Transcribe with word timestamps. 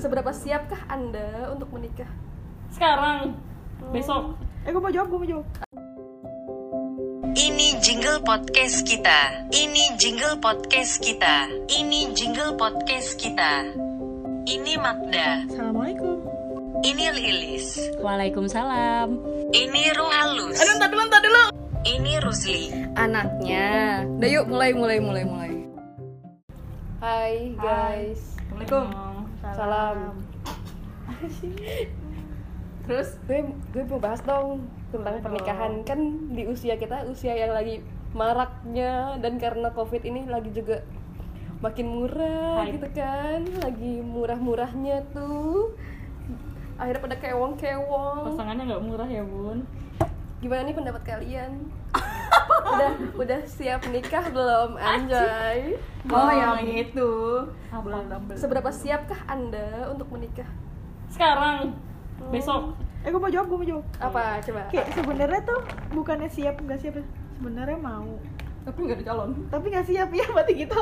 Seberapa 0.00 0.32
siapkah 0.32 0.80
Anda 0.88 1.52
untuk 1.52 1.76
menikah? 1.76 2.08
Sekarang, 2.72 3.36
besok. 3.92 4.32
Eh 4.64 4.72
gue 4.72 4.80
mau 4.80 4.88
jawab, 4.88 5.12
gue 5.12 5.18
mau 5.20 5.28
jawab. 5.28 5.46
Ini 7.36 7.76
jingle 7.84 8.24
podcast 8.24 8.88
kita. 8.88 9.44
Ini 9.52 10.00
jingle 10.00 10.40
podcast 10.40 11.04
kita. 11.04 11.52
Ini 11.68 12.16
jingle 12.16 12.56
podcast 12.56 13.20
kita. 13.20 13.76
Ini 14.48 14.80
Magda. 14.80 15.44
Assalamualaikum. 15.52 16.24
Ini 16.80 17.04
Lilis. 17.12 17.92
Waalaikumsalam. 18.00 19.20
Ini 19.52 19.82
Ruhalus. 20.00 20.64
Aduh, 20.64 20.80
entar 20.80 20.88
dulu, 20.88 21.02
entar 21.12 21.20
dulu. 21.20 21.44
Ini 21.84 22.24
Rusli. 22.24 22.72
Anaknya. 22.96 24.08
Udah 24.16 24.30
yuk, 24.32 24.48
mulai, 24.48 24.72
mulai, 24.72 24.96
mulai, 24.96 25.24
mulai. 25.28 25.52
Hai 27.04 27.52
guys. 27.60 28.40
Assalamualaikum. 28.48 29.09
Salam. 29.60 30.16
Terus? 32.88 33.08
Gue 33.28 33.44
gue 33.76 33.82
mau 33.92 34.00
bahas 34.00 34.24
dong 34.24 34.64
tentang 34.88 35.20
pernikahan. 35.20 35.84
Kan 35.84 36.32
di 36.32 36.48
usia 36.48 36.80
kita 36.80 37.04
usia 37.04 37.36
yang 37.36 37.52
lagi 37.52 37.84
maraknya 38.16 39.20
dan 39.20 39.36
karena 39.36 39.68
covid 39.76 40.00
ini 40.00 40.24
lagi 40.24 40.48
juga 40.56 40.80
makin 41.60 41.92
murah 41.92 42.64
Hype. 42.64 42.80
gitu 42.80 42.88
kan. 43.04 43.44
Lagi 43.60 44.00
murah-murahnya 44.00 45.04
tuh. 45.12 45.76
Akhirnya 46.80 47.04
pada 47.04 47.16
kewong-kewong. 47.20 48.32
Pasangannya 48.32 48.64
nggak 48.64 48.84
murah 48.88 49.08
ya, 49.12 49.20
Bun. 49.28 49.68
gimana 50.40 50.64
nih 50.64 50.72
pendapat 50.72 51.04
kalian 51.04 51.68
udah 52.80 52.92
udah 53.14 53.40
siap 53.44 53.80
nikah 53.88 54.24
belum 54.26 54.70
anjay 54.74 55.76
Oh 56.08 56.32
yang 56.32 56.64
itu. 56.64 57.10
Apa? 57.68 58.08
seberapa 58.32 58.72
siapkah 58.72 59.20
anda 59.28 59.84
untuk 59.92 60.08
menikah 60.08 60.48
Sekarang, 61.06 61.76
besok. 62.32 62.72
Eh 63.00 63.08
gue 63.08 63.20
mau 63.20 63.28
jawab, 63.28 63.46
gue 63.46 63.58
mau 63.58 63.68
jawab. 63.68 63.84
apa 63.98 64.40
coba 64.40 64.62
Kayak 64.68 64.88
sebenarnya 64.92 65.40
tuh 65.44 65.60
bukannya 65.92 66.28
siap 66.28 66.56
nggak 66.56 66.80
siap 66.80 66.94
ya. 66.96 67.04
Sebenarnya 67.36 67.76
mau. 67.76 68.16
tapi 68.60 68.76
nggak 68.84 69.00
dicalon 69.00 69.32
Tapi 69.48 69.66
nggak 69.72 69.86
siap 69.88 70.08
ya 70.12 70.26
berarti 70.28 70.52
gitu. 70.54 70.76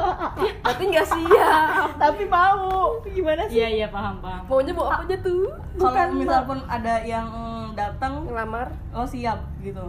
berarti 0.62 0.82
nggak 0.86 1.08
siap 1.08 1.88
Tapi 2.02 2.22
mau. 2.26 2.98
Gimana 3.06 3.42
sih? 3.46 3.58
Iya, 3.58 3.69
iya, 3.74 3.86
paham, 3.88 4.19
paham. 4.19 4.42
maunya 4.46 4.72
mau 4.74 4.86
apa 4.86 5.02
aja 5.06 5.16
tuh 5.19 5.50
Bukan 5.78 5.94
kalau 5.94 6.14
misal 6.14 6.42
pun 6.42 6.58
ada 6.66 6.94
yang 7.02 7.26
datang 7.74 8.26
ngelamar 8.26 8.70
oh 8.91 9.06
siap 9.06 9.38
gitu 9.62 9.86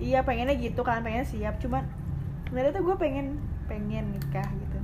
Iya 0.00 0.24
pengennya 0.24 0.56
gitu 0.56 0.80
kan, 0.80 1.04
pengennya 1.04 1.28
siap. 1.28 1.60
Cuman 1.60 1.84
sebenarnya 2.48 2.72
tuh 2.72 2.82
gue 2.88 2.96
pengen 2.96 3.36
pengen 3.68 4.16
nikah 4.16 4.48
gitu. 4.48 4.78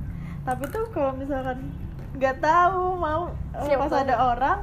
Tapi 0.45 0.63
tuh 0.69 0.85
kalau 0.93 1.11
misalkan 1.17 1.73
nggak 2.15 2.39
tahu 2.39 2.95
mau 2.95 3.33
eh, 3.57 3.65
Siap 3.67 3.77
pas 3.89 3.93
ada 4.05 4.15
orang 4.15 4.59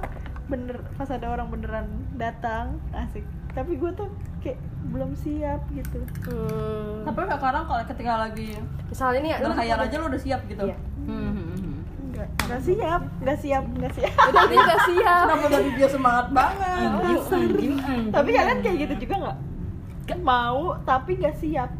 bener 0.48 0.76
pas 0.96 1.08
ada 1.10 1.26
orang 1.26 1.50
beneran 1.50 1.86
datang 2.16 2.78
asik. 2.94 3.26
Tapi 3.52 3.76
gue 3.76 3.90
tuh 3.92 4.08
kayak 4.44 4.60
belum 4.92 5.10
siap 5.16 5.64
gitu. 5.72 5.98
hmm. 6.28 7.08
tapi 7.08 7.24
sekarang 7.24 7.64
kalau 7.64 7.82
ketika 7.88 8.12
lagi 8.20 8.48
misalnya 8.92 9.20
nih 9.24 9.32
lu 9.40 9.48
berkhayal 9.48 9.78
aja 9.80 9.94
lu 9.96 10.06
udah 10.12 10.20
siap 10.20 10.40
gitu 10.44 10.62
Iya. 10.68 10.76
Hmm, 11.08 11.32
hmm, 11.32 11.46
hmm. 11.56 11.72
Nggak 12.14 12.60
siap, 12.62 13.02
nggak 13.24 13.38
siap, 13.40 13.64
nggak 13.64 13.92
siap. 13.96 14.14
udah 14.14 14.44
dia 14.46 14.58
nggak 14.60 14.82
siap 14.86 15.24
kenapa 15.26 15.46
dari 15.50 15.70
dia 15.74 15.88
semangat 15.88 16.26
banget 16.30 16.68
Anjing, 16.68 17.20
anjing, 17.24 17.74
anjing. 17.80 18.04
tapi 18.12 18.28
kalian 18.36 18.58
kayak 18.60 18.76
gitu 18.86 18.94
juga 19.08 19.14
nggak? 19.24 19.36
Mau 20.20 20.76
tapi 20.82 21.16
nggak 21.16 21.36
siap. 21.36 21.70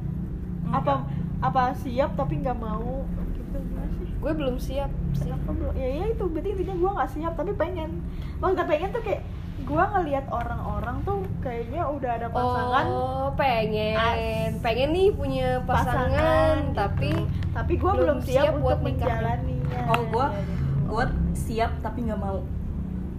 Apa 0.71 1.05
apa 1.39 1.77
siap 1.77 2.17
tapi 2.17 2.41
nggak 2.41 2.57
mau 2.57 3.05
gitu 3.37 3.61
gimana 3.61 3.91
sih? 4.01 4.09
gue 4.17 4.33
belum 4.33 4.57
siap 4.57 4.89
sih 5.13 5.29
Kenapa 5.29 5.53
belum? 5.53 5.73
Ya, 5.77 5.89
ya 5.93 6.05
itu 6.09 6.25
berarti 6.25 6.49
intinya 6.57 6.75
gue 6.75 6.91
nggak 6.97 7.11
siap 7.13 7.33
tapi 7.37 7.53
pengen. 7.53 8.01
Maksudnya 8.41 8.65
pengen 8.65 8.89
tuh 8.91 9.03
kayak 9.05 9.23
gue 9.65 9.81
ngelihat 9.81 10.27
orang-orang 10.29 10.97
tuh 11.05 11.25
kayaknya 11.41 11.89
udah 11.89 12.11
ada 12.21 12.29
pasangan 12.29 12.85
oh 12.85 13.29
pengen 13.33 13.97
As- 13.97 14.61
pengen 14.61 14.93
nih 14.93 15.09
punya 15.09 15.63
pasangan, 15.65 16.13
pasangan, 16.13 16.57
tapi 16.77 17.13
tapi 17.49 17.73
gue 17.79 17.93
belum 17.97 18.19
belum, 18.21 18.29
siap 18.29 18.45
siap, 18.45 18.61
buat 18.61 18.77
untuk 18.77 18.87
menjalaninya. 18.93 19.81
oh 19.89 20.01
gua 20.13 20.27
Ya, 20.29 20.43
gitu. 20.43 20.65
gua 20.85 21.05
siap 21.33 21.73
tapi 21.81 21.99
nggak 22.05 22.21
mau 22.21 22.39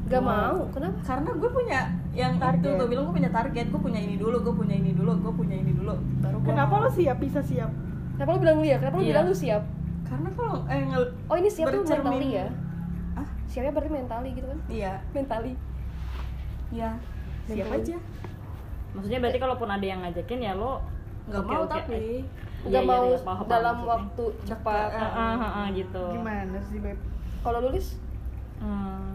gak 0.05 0.21
mau 0.21 0.69
kenapa 0.69 0.97
karena 1.01 1.29
gue 1.33 1.49
punya 1.49 1.79
yang 2.15 2.33
Target. 2.37 2.63
itu 2.63 2.69
gue 2.73 2.87
bilang 2.87 3.03
gue 3.05 3.15
punya 3.15 3.27
target 3.29 3.65
gue 3.67 3.81
punya 3.81 3.99
ini 3.99 4.15
dulu 4.15 4.35
gue 4.39 4.53
punya 4.55 4.71
ini 4.73 4.91
dulu 4.91 5.11
gue 5.13 5.33
punya 5.33 5.55
ini 5.57 5.71
dulu 5.71 5.93
baru 6.19 6.37
gua 6.37 6.47
Kenapa 6.47 6.73
lo 6.77 6.89
siap 6.89 7.17
bisa 7.17 7.39
siap? 7.41 7.71
kenapa 8.13 8.29
lu 8.31 8.39
bilang 8.39 8.57
iya 8.61 8.77
kenapa 8.77 8.95
lu 8.95 9.03
Iya. 9.03 9.11
bilang 9.11 9.25
lu 9.25 9.35
siap 9.35 9.63
karena 10.05 10.29
kalau 10.31 10.55
eh 10.65 10.79
ngel- 10.81 11.13
oh 11.25 11.35
ini 11.35 11.49
siap 11.49 11.67
tuh 11.67 11.81
Bercermin. 11.81 12.07
mentally 12.07 12.29
ya 12.33 12.47
ah 13.13 13.27
siapnya 13.45 13.71
berarti 13.71 13.91
mentally 13.91 14.29
gitu 14.31 14.47
kan 14.47 14.59
iya 14.67 14.93
mentally 15.11 15.53
iya 16.69 16.89
siap 17.45 17.67
aja 17.69 17.97
Maksudnya 18.87 19.19
berarti 19.19 19.37
kalaupun 19.37 19.67
ada 19.67 19.83
yang 19.83 19.99
ngajakin 20.01 20.39
ya 20.39 20.53
lo 20.53 20.79
nggak 21.25 21.41
Oke, 21.41 21.51
mau 21.51 21.61
oke. 21.61 21.73
tapi 21.73 21.99
nggak 22.63 22.71
Iya, 22.71 22.79
iya, 22.79 22.89
mau 22.89 23.03
iya, 23.05 23.17
paham, 23.19 23.27
paham 23.37 23.51
dalam 23.51 23.75
maksudnya. 23.75 23.91
waktu 23.91 24.23
cepat 24.45 24.87
Dekat, 24.87 25.11
Ah, 25.11 25.35
ah, 25.35 25.51
ah, 25.53 25.67
gitu. 25.69 26.05
Gimana 26.11 26.57
sih 26.63 26.77
beb? 26.79 26.97
kalau 27.41 27.59
nulis 27.61 27.87
Hmm, 28.55 29.14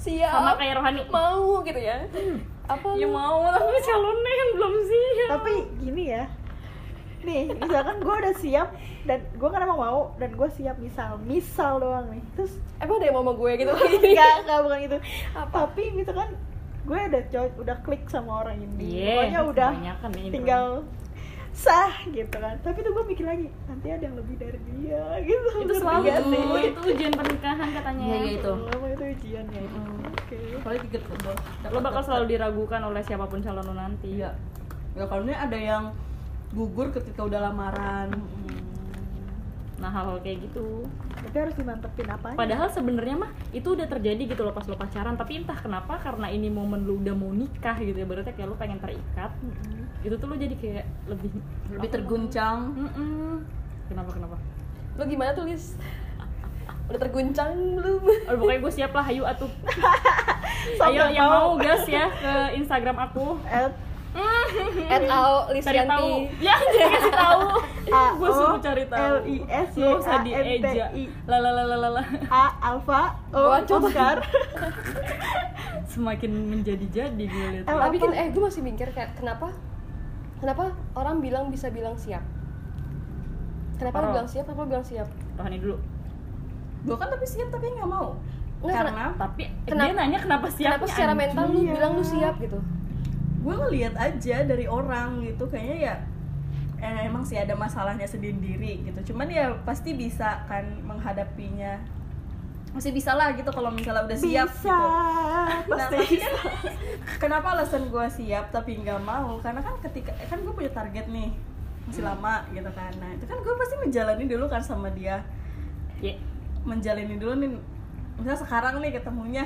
siap. 0.00 0.32
Sama 0.32 0.52
kayak 0.56 0.74
rohani. 0.76 1.00
mau 1.06 1.60
gitu 1.60 1.76
ya. 1.76 1.96
Apa 2.64 2.86
Ya 2.94 3.04
lu? 3.04 3.12
mau 3.12 3.44
tapi 3.46 3.78
calonnya 3.80 4.32
yang 4.32 4.50
belum 4.54 4.74
siap. 4.82 5.28
Tapi 5.30 5.52
gini 5.76 6.04
ya, 6.08 6.24
nih 7.20 7.42
misalkan 7.52 7.96
gue 7.98 8.14
udah 8.16 8.34
siap 8.34 8.68
dan 9.02 9.18
gue 9.28 9.48
kan 9.48 9.60
emang 9.60 9.76
mau 9.76 10.00
dan 10.16 10.30
gue 10.32 10.48
siap 10.50 10.76
misal 10.78 11.20
misal 11.20 11.76
doang 11.76 12.08
nih. 12.08 12.22
Terus 12.34 12.52
emang 12.78 12.96
ada 12.96 13.04
yang 13.04 13.14
mau 13.14 13.22
sama 13.22 13.34
gue 13.36 13.50
gitu? 13.58 13.72
Enggak 14.00 14.34
enggak 14.40 14.58
bukan 14.62 14.80
itu 14.80 14.98
Apa? 15.34 15.54
tapi 15.66 15.82
misalkan 15.92 16.30
gue 16.80 16.96
udah 16.96 17.22
udah 17.60 17.76
klik 17.84 18.08
sama 18.08 18.40
orang 18.40 18.56
ini. 18.56 18.72
Iya, 18.80 19.12
pokoknya 19.12 19.40
udah 19.44 19.70
nih, 20.08 20.30
tinggal 20.32 20.64
sah 21.52 21.92
gitu 22.08 22.36
kan. 22.36 22.56
Tapi 22.62 22.78
tuh 22.80 22.92
gue 22.94 23.04
mikir 23.10 23.26
lagi 23.26 23.46
nanti 23.66 23.86
ada 23.90 24.04
yang 24.04 24.16
lebih 24.16 24.34
dari 24.38 24.60
dia 24.70 25.04
gitu. 25.24 25.48
Itu 25.66 25.74
selalu 25.76 26.04
sih? 26.08 26.42
itu 26.70 26.80
ujian 26.94 27.12
pernikahan 27.12 27.68
katanya. 27.74 28.04
Iya, 28.06 28.18
iya, 28.22 28.32
itu. 28.38 28.52
Oh, 28.52 28.88
itu 28.88 29.04
ujian 29.18 29.44
ya? 29.50 29.62
Oke. 30.08 30.38
Apalagi 30.62 30.80
tiket 30.88 31.02
Lo 31.70 31.78
bakal 31.82 32.02
selalu 32.06 32.24
diragukan 32.36 32.80
oleh 32.86 33.02
siapa 33.04 33.26
pun 33.26 33.42
calon 33.42 33.64
lo 33.66 33.74
nanti. 33.74 34.08
iya. 34.22 34.32
Ya 34.98 35.06
kalau 35.06 35.22
ini 35.22 35.34
ada 35.34 35.54
yang 35.54 35.94
gugur 36.50 36.90
ketika 36.90 37.22
udah 37.22 37.46
lamaran 37.46 38.10
Nah 39.80 39.88
hal-hal 39.88 40.20
kayak 40.20 40.44
gitu. 40.44 40.84
tapi 41.20 41.36
harus 41.36 41.54
dimantepin 41.56 42.08
apa 42.08 42.36
Padahal 42.36 42.68
sebenarnya 42.68 43.16
mah 43.16 43.30
itu 43.56 43.72
udah 43.72 43.88
terjadi 43.88 44.22
gitu 44.36 44.44
loh 44.44 44.52
pas 44.52 44.68
lo 44.68 44.76
pacaran. 44.76 45.16
Tapi 45.16 45.40
entah 45.40 45.56
kenapa 45.56 45.96
karena 45.98 46.28
ini 46.28 46.52
momen 46.52 46.84
lu 46.84 47.00
udah 47.00 47.16
mau 47.16 47.32
nikah 47.32 47.80
gitu 47.80 47.96
ya. 47.96 48.06
Berarti 48.06 48.36
kayak 48.36 48.48
lo 48.52 48.56
pengen 48.60 48.78
terikat. 48.78 49.32
Itu 50.04 50.14
tuh 50.20 50.26
lo 50.28 50.36
jadi 50.36 50.54
kayak 50.54 50.84
lebih 51.08 51.30
lebih 51.74 51.88
terguncang 51.90 52.76
Mm-mm. 52.76 53.42
Kenapa 53.88 54.12
kenapa? 54.14 54.36
lu 54.98 55.08
gimana 55.08 55.32
tulis 55.32 55.80
udah 56.92 57.00
terguncang 57.00 57.78
belum 57.78 58.02
Oh, 58.28 58.34
pokoknya 58.36 58.58
gue 58.60 58.72
siap 58.74 58.92
lah, 58.92 59.06
ayo 59.08 59.22
atuh. 59.24 59.48
Ayo 60.86 61.08
yang 61.08 61.30
mau. 61.30 61.56
mau 61.56 61.62
gas 61.62 61.88
ya 61.88 62.10
ke 62.10 62.32
Instagram 62.60 62.96
aku. 63.08 63.40
At 63.48 63.72
at 64.86 65.02
ao 65.06 65.46
Cari 65.46 65.60
tahu. 65.80 66.10
Lisyanti 66.26 66.42
Ya, 66.42 66.54
jangan 66.58 66.90
kasih 66.92 67.14
tahu. 67.14 67.40
A 67.90 68.04
Gue 68.12 68.30
suruh 68.30 68.58
cari 68.58 68.84
tahu. 68.86 69.02
L 69.04 69.16
I 69.24 69.36
S 69.46 69.68
Y 69.72 69.82
A 69.82 69.90
usah 69.94 70.14
N 70.18 70.24
T 70.24 70.34
dieja. 70.58 70.86
I 70.90 71.02
La 71.24 71.36
la 71.38 71.50
la 71.52 71.64
la 71.68 71.88
la. 71.90 72.02
A 72.26 72.44
Alpha 72.64 73.02
O. 73.30 73.40
Oscar 73.54 74.16
Semakin 75.92 76.30
menjadi-jadi 76.48 77.18
gue 77.20 77.46
lihat. 77.52 77.64
Tapi 77.66 77.96
kan 77.98 78.12
eh 78.12 78.28
gue 78.28 78.38
masih 78.40 78.62
mikir 78.62 78.90
kayak 78.90 79.14
kenapa 79.14 79.50
kenapa 80.38 80.64
orang 80.94 81.18
bilang 81.18 81.50
bisa 81.50 81.68
bilang 81.68 81.94
siap 81.94 82.22
kenapa 83.76 83.96
lu 83.98 84.08
bilang 84.10 84.24
siap 84.24 84.44
kenapa 84.44 84.60
lu 84.60 84.68
bilang 84.68 84.86
siap 84.86 85.08
Rohani 85.34 85.58
dulu. 85.58 85.76
gue 86.80 86.96
kan 86.96 87.08
tapi 87.08 87.24
siap 87.24 87.48
tapi 87.48 87.66
nggak 87.70 87.84
mau 87.86 88.16
Nggak, 88.60 88.72
karena 88.74 89.04
Tapi 89.16 89.42
Kenapa- 89.64 89.84
dia 89.86 89.94
nanya 89.94 90.18
kenapa 90.18 90.46
siap? 90.48 90.68
kenapa 90.70 90.86
secara 90.86 91.12
mental 91.12 91.44
lu 91.46 91.60
bilang 91.66 91.92
lu 91.92 92.00
siap 92.02 92.34
gitu 92.38 92.56
gue 93.40 93.54
ngeliat 93.56 93.94
aja 93.96 94.44
dari 94.44 94.68
orang 94.68 95.24
gitu 95.24 95.48
kayaknya 95.48 95.78
ya 95.80 95.96
eh, 96.80 97.06
emang 97.06 97.22
sih 97.28 97.36
ada 97.36 97.52
masalahnya 97.52 98.08
sendiri 98.08 98.80
gitu. 98.88 99.12
Cuman 99.12 99.28
ya 99.28 99.52
pasti 99.62 99.92
bisa 99.92 100.44
kan 100.48 100.64
menghadapinya. 100.80 101.76
Masih 102.70 102.94
bisa 102.94 103.12
lah 103.18 103.34
gitu 103.34 103.50
kalau 103.50 103.68
misalnya 103.74 104.06
udah 104.06 104.14
siap 104.14 104.46
bisa 104.46 104.62
gitu. 104.62 105.74
nah 105.74 105.90
pasti 105.90 106.22
kan 106.22 106.34
kenapa 107.18 107.58
alasan 107.58 107.90
gue 107.90 108.06
siap 108.08 108.48
tapi 108.54 108.80
nggak 108.80 109.00
mau? 109.04 109.36
Karena 109.44 109.60
kan 109.60 109.76
ketika 109.84 110.14
kan 110.30 110.40
gue 110.40 110.54
punya 110.54 110.72
target 110.72 111.10
nih 111.10 111.34
masih 111.84 112.02
lama 112.06 112.46
gitu 112.54 112.70
kan. 112.72 112.92
Nah 112.96 113.10
itu 113.12 113.24
kan 113.28 113.38
gue 113.42 113.54
pasti 113.58 113.74
menjalani 113.76 114.24
dulu 114.24 114.46
kan 114.48 114.62
sama 114.64 114.88
dia. 114.94 115.20
Ya, 116.00 116.16
menjalani 116.64 117.20
dulu 117.20 117.34
nih 117.44 117.50
misalnya 118.16 118.40
sekarang 118.40 118.80
nih 118.80 118.96
ketemunya 118.96 119.44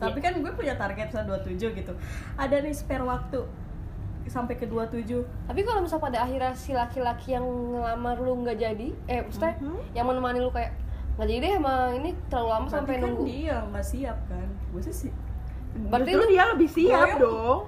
tapi 0.00 0.18
Iya. 0.18 0.24
kan 0.24 0.32
gue 0.38 0.52
punya 0.52 0.74
target 0.74 1.06
misalnya 1.06 1.28
27 1.36 1.76
gitu. 1.76 1.92
Ada 2.34 2.56
nih 2.58 2.72
spare 2.72 3.04
waktu 3.04 3.40
sampai 4.26 4.54
ke 4.54 4.64
27 4.64 5.20
tapi 5.44 5.60
kalau 5.60 5.80
misalnya 5.80 6.04
pada 6.04 6.18
akhirnya 6.22 6.52
si 6.54 6.70
laki-laki 6.70 7.32
yang 7.32 7.42
ngelamar 7.42 8.14
lu 8.16 8.40
nggak 8.40 8.56
jadi 8.56 8.88
eh 9.04 9.20
maksudnya 9.20 9.58
Mhm. 9.58 9.78
yang 9.92 10.06
menemani 10.06 10.38
lu 10.38 10.48
kayak 10.48 10.70
nggak 11.12 11.26
jadi 11.26 11.38
deh 11.40 11.52
emang 11.56 11.88
ini 11.94 12.10
terlalu 12.26 12.48
lama 12.48 12.58
Berarti 12.62 12.74
sampai 12.76 12.94
kan 12.94 13.02
nunggu. 13.04 13.22
dia 13.26 13.56
nggak 13.66 13.84
siap 13.84 14.18
kan? 14.24 14.48
Gue 14.70 14.82
sih 14.82 14.94
sih 14.96 15.12
berarti 15.82 16.10
lu 16.12 16.24
dia 16.26 16.44
lebih 16.48 16.68
siap 16.68 17.08
dong. 17.18 17.60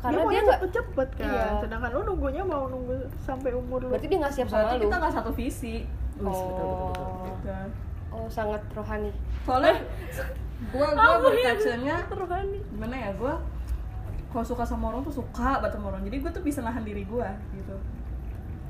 Karena 0.00 0.20
dia 0.24 0.40
dia 0.40 0.44
cepet-cepet 0.50 1.08
kan. 1.14 1.28
Iya. 1.28 1.44
sedangkan 1.60 1.90
lu 1.92 2.00
nunggunya 2.06 2.42
mau 2.42 2.64
nunggu 2.66 2.94
sampai 3.18 3.50
umur 3.52 3.78
lu. 3.82 3.92
Berarti 3.92 4.06
dia 4.06 4.18
nggak 4.18 4.32
siap 4.32 4.46
sama 4.48 4.56
berarti 4.62 4.76
lu. 4.76 4.82
kita 4.82 4.94
nggak 4.96 5.14
satu 5.14 5.30
visi. 5.30 5.76
Wis, 6.16 6.32
betul, 6.40 6.68
betul, 6.82 7.08
betul. 7.28 7.68
oh 8.10 8.16
oh 8.16 8.26
sangat 8.26 8.62
rohani. 8.72 9.12
Soalnya 9.44 9.76
gue 10.62 10.86
gue 10.86 11.16
berkacanya 11.22 11.96
gimana 12.68 12.94
ya 12.94 13.10
gue 13.12 13.34
kalau 14.28 14.44
suka 14.44 14.62
sama 14.62 14.84
orang 14.88 15.02
tuh 15.02 15.16
suka 15.16 15.58
banget 15.58 15.74
sama 15.74 15.90
orang. 15.90 16.02
Jadi 16.04 16.16
gue 16.18 16.30
tuh 16.30 16.42
bisa 16.42 16.60
nahan 16.60 16.82
diri 16.82 17.02
gue 17.02 17.28
gitu. 17.52 17.74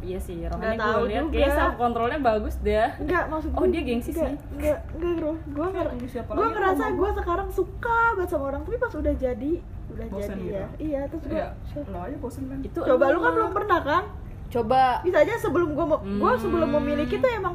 Iya 0.01 0.17
sih, 0.17 0.41
Rohani 0.43 0.81
gue 0.81 1.05
lihat 1.07 1.25
juga. 1.27 1.37
kayak 1.37 1.51
self 1.53 1.75
controlnya 1.77 2.19
bagus 2.19 2.55
deh. 2.59 2.89
enggak 2.97 3.29
maksud 3.29 3.53
Oh, 3.53 3.61
gue 3.61 3.69
dia 3.71 3.83
gengsi 3.85 4.11
enggak, 4.11 4.25
sih. 4.25 4.37
enggak 4.51 4.79
enggak 4.91 5.13
bro 5.15 5.33
gue 5.37 5.67
nger 5.69 5.87
lagi 5.87 6.07
ngerasa 6.49 6.85
gue 6.91 7.11
sekarang 7.15 7.49
suka 7.53 7.99
banget 8.11 8.31
sama 8.31 8.45
orang 8.47 8.61
tapi 8.65 8.77
pas 8.79 8.93
udah 8.95 9.15
jadi 9.15 9.53
udah 9.91 10.07
Bosen 10.09 10.31
jadi 10.31 10.41
gitu? 10.41 10.57
ya. 10.57 10.67
Iya 10.79 11.01
terus 11.05 11.23
gue 11.23 11.37
ya 11.37 11.49
lo 11.85 11.99
aja 12.01 12.17
bosen 12.17 12.43
kan? 12.47 12.59
Itu 12.63 12.79
coba 12.81 13.05
lu 13.07 13.19
kan 13.19 13.33
belum 13.35 13.53
pernah 13.53 13.81
kan? 13.83 14.05
Coba. 14.49 14.83
Bisa 15.05 15.19
aja 15.21 15.33
sebelum 15.37 15.69
gue 15.71 15.87
gue 16.17 16.33
sebelum 16.41 16.65
Hmm. 16.67 16.77
memiliki 16.81 17.15
tuh 17.19 17.29
emang 17.29 17.55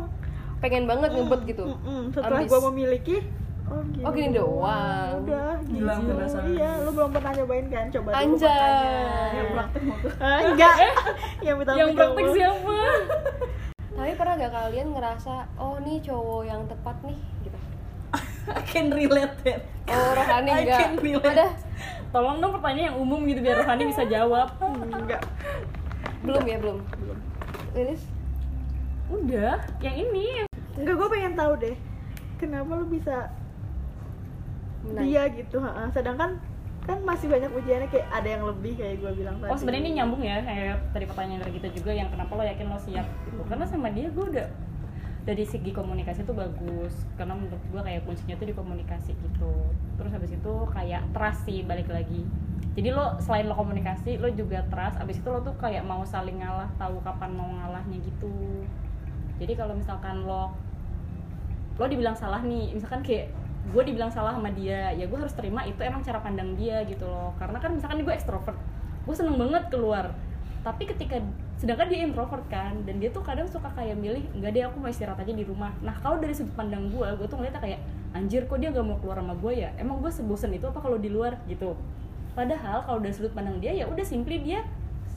pengen 0.60 0.86
banget 0.86 1.10
ngebet 1.12 1.42
gitu. 1.48 1.66
Setelah 2.14 2.46
gue 2.46 2.60
memiliki 2.70 3.16
oh 3.66 3.82
gini, 3.90 4.04
Oh, 4.06 4.12
gini 4.14 4.30
doang. 4.32 5.26
udah 5.26 5.58
gitu. 5.66 5.86
penasaran. 5.86 6.46
iya 6.54 6.72
lu 6.86 6.90
belum 6.94 7.10
pernah 7.12 7.32
nyobain 7.34 7.66
kan? 7.68 7.86
Coba 7.90 8.10
dulu 8.10 8.20
Anjay. 8.22 9.32
yang 9.34 9.50
praktek 9.52 9.82
mau 9.84 9.98
tuh. 9.98 10.12
Ah, 10.22 10.40
enggak. 10.44 10.76
Yang 11.46 11.58
yang 11.74 11.90
praktek 11.94 12.26
siapa? 12.32 12.78
tapi 13.96 14.12
pernah 14.14 14.34
gak 14.36 14.54
kalian 14.54 14.88
ngerasa 14.92 15.34
oh 15.56 15.80
nih 15.80 15.98
cowok 16.04 16.42
yang 16.44 16.62
tepat 16.68 16.96
nih 17.02 17.18
gitu? 17.42 17.58
I 18.46 18.62
can 18.62 18.88
relate 18.92 19.40
it. 19.48 19.60
Oh 19.88 20.10
rohani 20.14 20.50
I 20.52 20.62
enggak. 20.62 20.80
can 20.80 20.94
relate. 21.00 21.32
ada 21.32 21.48
Tolong 22.12 22.38
dong 22.40 22.54
pertanyaan 22.54 22.94
yang 22.94 22.98
umum 22.98 23.28
gitu 23.28 23.44
biar 23.44 23.60
Rohani 23.60 23.92
bisa 23.92 24.04
jawab. 24.06 24.48
enggak. 25.00 25.20
Belum 26.22 26.44
ya 26.44 26.58
belum? 26.60 26.80
Lilis? 27.76 28.04
Udah, 29.12 29.60
yang 29.80 29.96
ini. 30.00 30.48
Enggak 30.76 30.96
gue 30.96 31.08
pengen 31.10 31.34
tahu 31.36 31.54
deh 31.60 31.76
kenapa 32.36 32.72
lu 32.76 32.86
bisa 32.88 33.32
Menang. 34.86 35.04
dia 35.06 35.24
gitu 35.34 35.58
ha-ha. 35.58 35.90
sedangkan 35.90 36.38
kan 36.86 37.02
masih 37.02 37.28
banyak 37.28 37.50
ujiannya 37.50 37.90
kayak 37.90 38.08
ada 38.14 38.30
yang 38.30 38.44
lebih 38.46 38.78
kayak 38.78 39.02
gue 39.02 39.12
bilang 39.18 39.42
tadi. 39.42 39.50
Oh 39.50 39.58
sebenarnya 39.58 39.84
ini 39.90 39.92
nyambung 39.98 40.22
ya 40.22 40.38
kayak 40.46 40.78
tadi 40.94 41.06
pertanyaan 41.10 41.42
dari 41.42 41.54
kita 41.58 41.68
juga 41.74 41.92
yang 41.98 42.10
kenapa 42.14 42.32
lo 42.38 42.44
yakin 42.46 42.66
lo 42.70 42.78
siap 42.78 43.08
gitu. 43.26 43.42
Karena 43.50 43.66
sama 43.66 43.90
dia 43.90 44.08
gue 44.14 44.26
udah 44.30 44.48
dari 45.26 45.44
segi 45.50 45.74
komunikasi 45.74 46.22
tuh 46.30 46.38
bagus. 46.38 46.94
Karena 47.18 47.34
menurut 47.34 47.58
gue 47.58 47.82
kayak 47.82 48.06
kuncinya 48.06 48.38
tuh 48.38 48.46
di 48.46 48.54
komunikasi 48.54 49.18
gitu. 49.18 49.54
Terus 49.98 50.12
habis 50.14 50.32
itu 50.38 50.54
kayak 50.70 51.02
trust 51.10 51.42
sih 51.50 51.66
balik 51.66 51.90
lagi. 51.90 52.22
Jadi 52.78 52.94
lo 52.94 53.18
selain 53.18 53.50
lo 53.50 53.58
komunikasi 53.58 54.22
lo 54.22 54.30
juga 54.30 54.62
trust. 54.70 55.02
Abis 55.02 55.18
itu 55.18 55.28
lo 55.34 55.42
tuh 55.42 55.58
kayak 55.58 55.82
mau 55.82 56.06
saling 56.06 56.38
ngalah 56.38 56.70
tahu 56.78 57.02
kapan 57.02 57.34
mau 57.34 57.50
ngalahnya 57.50 57.98
gitu. 57.98 58.62
Jadi 59.42 59.58
kalau 59.58 59.74
misalkan 59.74 60.22
lo 60.22 60.54
lo 61.76 61.86
dibilang 61.90 62.14
salah 62.14 62.46
nih 62.46 62.78
misalkan 62.78 63.02
kayak 63.02 63.34
gue 63.66 63.84
dibilang 63.86 64.14
salah 64.14 64.38
sama 64.38 64.54
dia 64.54 64.94
ya 64.94 65.10
gue 65.10 65.18
harus 65.18 65.34
terima 65.34 65.66
itu 65.66 65.82
emang 65.82 66.06
cara 66.06 66.22
pandang 66.22 66.54
dia 66.54 66.86
gitu 66.86 67.06
loh. 67.06 67.34
Karena 67.42 67.58
kan 67.58 67.74
misalkan 67.74 68.06
gue 68.06 68.14
ekstrovert 68.14 68.58
gue 69.06 69.16
seneng 69.16 69.38
banget 69.38 69.70
keluar. 69.70 70.14
Tapi 70.66 70.90
ketika 70.90 71.22
sedangkan 71.56 71.88
dia 71.88 72.00
introvert 72.04 72.46
kan 72.52 72.84
dan 72.84 72.98
dia 72.98 73.14
tuh 73.14 73.22
kadang 73.22 73.48
suka 73.48 73.72
kayak 73.78 73.96
milih 73.96 74.26
enggak 74.36 74.52
deh 74.52 74.64
aku 74.66 74.78
mau 74.82 74.90
istirahat 74.90 75.22
aja 75.22 75.34
di 75.34 75.46
rumah. 75.46 75.72
Nah 75.86 75.96
kalau 76.02 76.18
dari 76.18 76.34
sudut 76.34 76.54
pandang 76.58 76.90
gue 76.90 77.08
gue 77.16 77.28
tuh 77.30 77.38
ngeliatnya 77.38 77.62
kayak 77.62 77.80
anjir 78.16 78.48
kok 78.48 78.58
dia 78.64 78.72
gak 78.72 78.86
mau 78.86 78.98
keluar 79.00 79.20
sama 79.20 79.36
gue 79.38 79.54
ya? 79.66 79.70
Emang 79.78 80.00
gue 80.00 80.12
sebosen 80.12 80.52
itu 80.56 80.66
apa 80.68 80.80
kalau 80.82 80.98
di 80.98 81.08
luar? 81.12 81.40
Gitu. 81.46 81.76
Padahal 82.36 82.84
kalau 82.84 83.00
dari 83.00 83.14
sudut 83.16 83.32
pandang 83.32 83.64
dia 83.64 83.72
ya 83.72 83.86
udah 83.88 84.04
simply 84.04 84.42
dia 84.44 84.66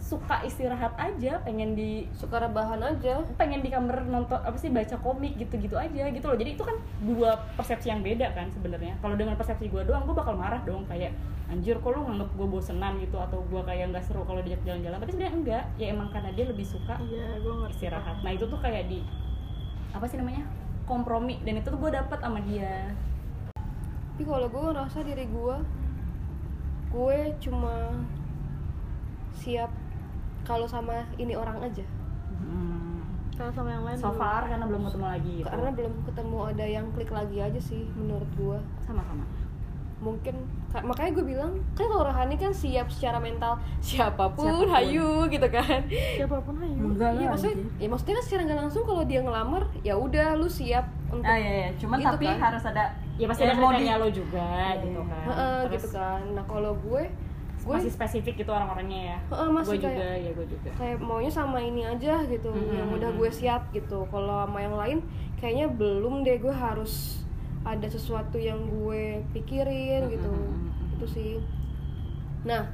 suka 0.09 0.41
istirahat 0.41 0.97
aja 0.97 1.37
pengen 1.45 1.77
di 1.77 2.09
suka 2.17 2.41
rebahan 2.41 2.81
aja. 2.81 3.21
pengen 3.37 3.61
di 3.61 3.69
kamar 3.69 4.09
nonton 4.09 4.41
apa 4.41 4.57
sih 4.57 4.73
baca 4.73 4.97
komik 5.05 5.37
gitu-gitu 5.37 5.77
aja 5.77 6.09
gitu 6.09 6.25
loh. 6.25 6.39
Jadi 6.41 6.57
itu 6.57 6.65
kan 6.65 6.81
dua 7.05 7.37
persepsi 7.61 7.93
yang 7.93 8.01
beda 8.01 8.33
kan 8.33 8.49
sebenarnya. 8.49 8.97
Kalau 9.05 9.21
dengan 9.21 9.37
persepsi 9.37 9.69
gue 9.69 9.85
doang 9.85 10.09
gue 10.09 10.17
bakal 10.17 10.33
marah 10.33 10.65
dong. 10.65 10.89
Kayak 10.89 11.13
anjir 11.53 11.77
kok 11.77 11.93
lu 11.93 12.09
nganggep 12.09 12.31
gue 12.33 12.49
bosenan 12.49 12.97
gitu? 13.05 13.21
Atau 13.21 13.45
gue 13.53 13.61
kayak 13.69 13.93
nggak 13.93 14.05
seru 14.09 14.25
kalau 14.25 14.41
diajak 14.41 14.65
jalan-jalan. 14.65 14.97
Tapi 14.97 15.11
sebenarnya 15.13 15.35
enggak. 15.37 15.65
Ya 15.77 15.87
emang 15.93 16.09
karena 16.09 16.31
dia 16.33 16.49
lebih 16.49 16.65
suka 16.65 16.97
iya 17.05 17.37
gue 17.37 17.53
ngerti. 17.53 17.77
istirahat. 17.77 18.17
Nah 18.25 18.33
itu 18.33 18.45
tuh 18.49 18.59
kayak 18.65 18.89
di 18.89 19.05
apa 19.93 20.09
sih 20.09 20.17
namanya 20.17 20.49
kompromi. 20.89 21.37
Dan 21.45 21.61
itu 21.61 21.69
tuh 21.69 21.77
gue 21.77 21.93
dapet 21.93 22.17
sama 22.17 22.41
dia. 22.49 22.97
Tapi 24.17 24.25
kalau 24.25 24.49
gue 24.49 24.63
ngerasa 24.73 25.05
diri 25.05 25.29
gue 25.29 25.57
gue 26.89 27.19
cuma 27.45 27.93
siap 29.37 29.69
kalau 30.49 30.65
sama 30.65 30.97
ini 31.15 31.35
orang 31.35 31.61
aja. 31.61 31.85
Hmm. 32.35 33.05
kalau 33.35 33.53
sama 33.53 33.69
yang 33.69 33.85
lain 33.85 33.95
so 33.95 34.09
belum. 34.09 34.19
far 34.19 34.43
karena 34.45 34.65
belum 34.65 34.83
ketemu 34.83 35.07
lagi 35.07 35.33
gitu. 35.37 35.47
Karena 35.47 35.71
belum 35.71 35.95
ketemu 36.03 36.39
ada 36.49 36.65
yang 36.67 36.87
klik 36.91 37.11
lagi 37.13 37.39
aja 37.39 37.61
sih 37.61 37.85
menurut 37.93 38.27
gue 38.35 38.57
sama-sama. 38.81 39.23
Mungkin 39.99 40.35
ka- 40.69 40.83
makanya 40.83 41.11
gue 41.13 41.27
bilang 41.29 41.53
kan 41.73 41.85
kalau 41.85 42.03
rohani 42.05 42.35
kan 42.35 42.51
siap 42.53 42.87
secara 42.89 43.19
mental 43.19 43.59
siapa 43.81 44.31
pun, 44.31 44.43
Siapa 44.45 44.59
pun. 44.61 44.71
hayu 44.71 45.11
gitu 45.29 45.49
kan. 45.49 45.81
Siapa 45.91 46.39
pun 46.39 46.55
ayo 46.57 46.83
enggak 46.85 47.11
iya 47.15 47.27
maksudnya 47.29 47.57
ya 47.77 47.87
maksudnya 47.87 48.15
kan 48.15 48.25
secara 48.25 48.41
nggak 48.45 48.59
langsung 48.61 48.83
kalau 48.85 49.03
dia 49.03 49.21
ngelamar 49.21 49.63
ya 49.81 49.95
udah 49.95 50.35
lu 50.35 50.47
siap 50.49 50.87
untuk 51.09 51.23
ah 51.25 51.35
iya 51.35 51.53
iya. 51.61 51.69
Cuman 51.77 51.99
Gitu 51.99 52.09
tapi 52.09 52.27
kan. 52.27 52.39
harus 52.41 52.63
ada 52.65 52.85
ya 53.15 53.27
pasti 53.27 53.43
yang 53.45 53.59
ada 53.59 53.75
di- 53.75 53.91
lo 53.97 54.09
juga 54.09 54.47
Iya, 54.49 54.71
gitu 54.81 55.01
iya. 55.01 55.11
kan. 55.11 55.25
Heeh, 55.29 55.59
Terus 55.61 55.75
gitu 55.77 55.89
kan. 55.93 56.21
Nah 56.33 56.45
kalau 56.45 56.73
gue 56.77 57.03
gue 57.69 57.75
masih 57.77 57.93
spesifik 57.93 58.35
gitu 58.39 58.49
orang-orangnya 58.49 59.01
ya? 59.07 59.19
Masih 59.29 59.77
gue 59.77 59.85
juga 59.85 59.93
kayak- 59.93 60.19
ya 60.19 60.31
gue 60.33 60.47
juga. 60.49 60.71
kayak 60.75 60.97
maunya 60.99 61.29
sama 61.29 61.59
ini 61.61 61.85
aja 61.85 62.25
gitu 62.25 62.49
Mm-mm. 62.49 62.73
yang 62.73 62.89
udah 62.91 63.11
gue 63.13 63.29
siap 63.31 63.69
gitu. 63.71 64.09
Kalau 64.09 64.43
sama 64.43 64.59
yang 64.59 64.73
lain 64.73 64.99
kayaknya 65.37 65.69
belum 65.69 66.23
deh 66.23 66.39
gue 66.39 66.51
harus 66.51 67.21
ada 67.63 67.85
sesuatu 67.85 68.35
yang 68.35 68.57
gue 68.67 69.21
pikirin 69.31 70.09
gitu. 70.09 70.27
Mm-mm. 70.27 70.97
itu 70.97 71.07
sih. 71.07 71.33
Nah 72.43 72.65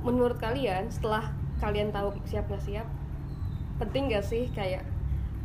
menurut 0.00 0.36
kalian 0.36 0.86
setelah 0.86 1.32
kalian 1.56 1.88
tahu 1.88 2.12
siap 2.22 2.44
nggak 2.46 2.60
siap 2.60 2.88
penting 3.76 4.08
gak 4.08 4.20
sih 4.22 4.48
kayak 4.50 4.84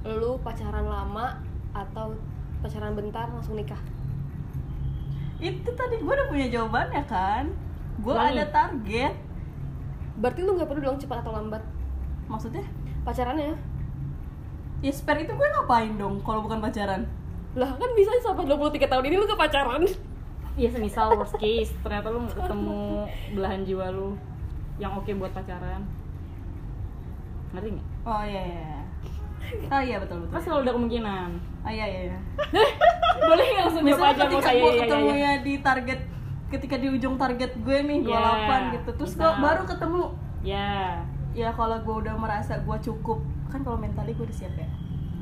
lu 0.04 0.36
pacaran 0.40 0.84
lama 0.86 1.40
atau 1.72 2.16
pacaran 2.60 2.92
bentar 2.92 3.28
langsung 3.28 3.56
nikah? 3.56 3.80
Itu 5.38 5.68
tadi 5.70 5.96
gue 5.98 6.08
udah 6.10 6.28
punya 6.28 6.48
jawabannya 6.50 7.04
kan 7.06 7.52
gue 8.00 8.14
ada 8.16 8.44
target. 8.52 9.14
Berarti 10.20 10.40
lu 10.44 10.56
nggak 10.56 10.70
perlu 10.72 10.82
dong 10.84 11.00
cepat 11.00 11.24
atau 11.24 11.32
lambat. 11.36 11.64
Maksudnya? 12.28 12.66
Pacarannya. 13.04 13.56
Ya 14.84 14.92
spare 14.92 15.24
itu 15.24 15.34
gue 15.34 15.48
ngapain 15.60 15.96
dong 15.96 16.20
kalau 16.24 16.44
bukan 16.44 16.60
pacaran? 16.60 17.08
Lah 17.56 17.72
kan 17.80 17.90
bisa 17.96 18.12
sampai 18.20 18.44
23 18.44 18.92
tahun 18.92 19.04
ini 19.08 19.16
lu 19.16 19.28
ke 19.28 19.38
pacaran. 19.40 19.88
Iya 20.56 20.72
semisal 20.72 21.20
worst 21.20 21.36
case 21.36 21.76
ternyata 21.84 22.12
lu 22.16 22.28
ketemu 22.32 23.12
belahan 23.36 23.68
jiwa 23.68 23.92
lu 23.92 24.16
yang 24.80 24.96
oke 24.96 25.08
buat 25.16 25.32
pacaran. 25.36 25.84
Ngerti 27.56 27.80
nggak? 27.80 27.88
oh 28.06 28.22
iya 28.22 28.42
iya 28.46 28.62
iya. 28.62 28.84
oh 29.72 29.82
iya 29.82 29.98
betul 30.00 30.18
betul. 30.24 30.34
Kan 30.36 30.42
selalu 30.44 30.62
ada 30.68 30.74
kemungkinan. 30.76 31.30
Oh 31.66 31.72
iya 31.72 31.86
iya 31.88 32.02
iya. 32.12 32.20
boleh 33.30 33.46
nggak 33.52 33.64
langsung 33.68 33.84
jawab 33.84 34.04
aja 34.04 34.16
mau 34.16 34.28
ketika 34.28 34.44
saya 34.44 34.60
gue 34.60 34.70
ya, 34.70 34.76
ya, 34.76 34.82
ketemu 34.84 35.08
ya. 35.08 35.16
ya 35.16 35.32
di 35.40 35.54
target 35.64 36.00
ketika 36.50 36.76
di 36.78 36.88
ujung 36.94 37.18
target 37.18 37.58
gue 37.58 37.78
nih 37.84 38.00
28 38.06 38.10
Ya, 38.10 38.58
gitu. 38.78 38.90
Terus 39.02 39.14
gue 39.18 39.32
baru 39.42 39.64
ketemu. 39.66 40.04
Ya 40.46 41.02
ya 41.36 41.52
kalau 41.52 41.76
gue 41.84 41.96
udah 42.08 42.16
merasa 42.16 42.56
gue 42.64 42.78
cukup 42.80 43.20
kan 43.52 43.60
kalau 43.66 43.76
mentally 43.76 44.16
gue 44.16 44.24
udah 44.24 44.38
siap 44.38 44.56
ya? 44.56 44.68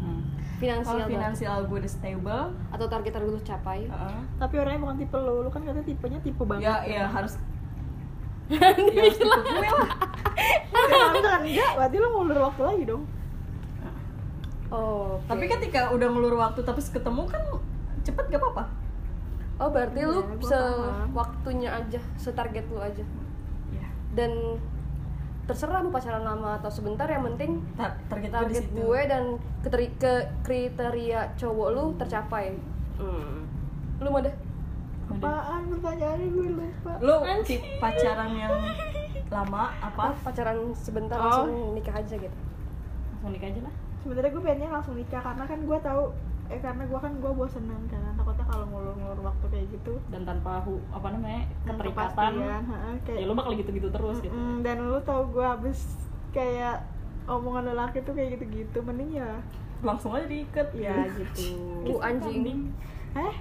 Hmm. 0.04 0.22
finansial 0.62 1.00
kalau 1.00 1.10
finansial 1.10 1.58
gue 1.66 1.78
udah 1.82 1.92
stable. 1.92 2.46
Atau 2.70 2.86
target 2.86 3.12
target 3.16 3.30
lu 3.34 3.42
capai 3.42 3.88
heeh. 3.88 4.20
tapi 4.38 4.54
orangnya 4.62 4.80
bukan 4.84 4.98
tipe 5.02 5.18
lo 5.18 5.34
lo 5.42 5.50
kan 5.50 5.62
katanya 5.66 5.86
tipenya 5.88 6.20
tipe 6.22 6.44
banget. 6.46 6.68
Ya 6.68 6.76
kan? 6.78 6.84
ya 6.88 7.04
harus. 7.10 7.34
Ya 8.52 8.60
harus 8.60 9.18
tipe 9.18 9.40
gue 9.40 9.60
lah 9.64 9.90
Ya, 10.84 10.84
kalau 10.92 11.10
misalkan 11.16 11.44
enggak 11.48 11.72
berarti 11.80 11.96
lo 11.98 12.08
ngulur 12.12 12.40
waktu 12.52 12.62
lagi 12.68 12.84
dong. 12.86 13.04
Oh 14.74 15.22
oke. 15.22 15.30
tapi 15.30 15.46
ketika 15.46 15.94
udah 15.94 16.08
ngelur 16.10 16.36
waktu 16.42 16.66
tapi 16.66 16.82
ketemu 16.82 17.30
kan 17.30 17.42
cepet 18.02 18.26
gak 18.34 18.42
apa-apa 18.42 18.64
oh 19.56 19.70
berarti 19.70 20.00
lu 20.02 20.14
Iya, 20.16 20.24
gua 20.34 20.42
se 20.44 20.60
paham. 20.60 21.08
waktunya 21.14 21.70
aja 21.72 22.00
setarget 22.16 22.66
lu 22.68 22.80
aja. 22.80 23.04
Ya 23.70 23.86
dan 24.14 24.32
terserah 25.44 25.80
mau 25.80 25.92
pacaran 25.92 26.24
lama 26.24 26.56
atau 26.56 26.72
sebentar 26.72 27.04
yang 27.06 27.28
penting 27.28 27.60
tar- 27.76 28.00
target, 28.08 28.32
target 28.32 28.64
situ. 28.64 28.80
gue 28.80 29.00
dan 29.04 29.24
ke 29.94 30.14
kriteria 30.42 31.36
cowok 31.36 31.68
lu 31.70 31.84
tercapai. 31.98 32.56
Hmm. 32.96 33.44
lu 34.00 34.08
mau 34.08 34.20
deh? 34.20 34.32
Apaan 35.06 35.68
pertanyaannya 35.68 36.28
gue 36.30 36.48
lupa. 36.50 36.92
Lu 36.98 37.14
tipe 37.44 37.68
pacaran 37.78 38.32
yang 38.34 38.56
lama 39.28 39.76
apa? 39.78 40.16
Apa 40.16 40.24
pacaran 40.24 40.72
sebentar 40.74 41.16
Oh. 41.16 41.24
langsung 41.44 41.52
nikah 41.74 41.96
aja 41.96 42.16
gitu. 42.16 42.38
Langsung 43.12 43.32
nikah 43.32 43.50
aja 43.50 43.62
lah. 43.62 43.74
Sebenarnya 44.00 44.32
gue 44.32 44.42
pengennya 44.42 44.70
langsung 44.70 44.96
nikah 44.96 45.22
karena 45.22 45.44
kan 45.44 45.60
gue 45.60 45.78
tahu 45.82 46.04
eh 46.46 46.60
karena 46.60 46.84
gue 46.84 47.00
kan 47.00 47.14
gue 47.14 47.32
bosenan 47.34 47.82
kan 47.88 48.13
takutnya 48.34 48.50
kalau 48.50 48.66
ngulur-ngulur 48.68 49.20
waktu 49.24 49.46
kayak 49.48 49.66
gitu 49.70 49.94
dan 50.10 50.22
tanpa 50.24 50.58
hu, 50.60 50.82
apa 50.90 51.08
namanya 51.08 51.42
keterikatan 51.64 52.32
kayak 53.04 53.16
ya 53.16 53.24
lu 53.24 53.34
bakal 53.34 53.54
gitu-gitu 53.54 53.88
terus 53.88 54.18
gitu 54.20 54.34
Mm, 54.34 54.58
dan 54.60 54.78
lu 54.84 54.98
tau 55.02 55.22
gue 55.28 55.46
habis 55.46 55.80
kayak 56.30 56.82
omongan 57.26 57.70
lelaki 57.70 58.02
tuh 58.02 58.12
kayak 58.12 58.36
gitu-gitu 58.36 58.82
mending 58.82 59.16
ya 59.16 59.38
langsung 59.80 60.12
aja 60.12 60.26
diikat 60.26 60.74
ya 60.74 60.96
gitu 61.14 61.54
Bu 61.84 62.00
anjing. 62.00 62.74
eh 63.14 63.36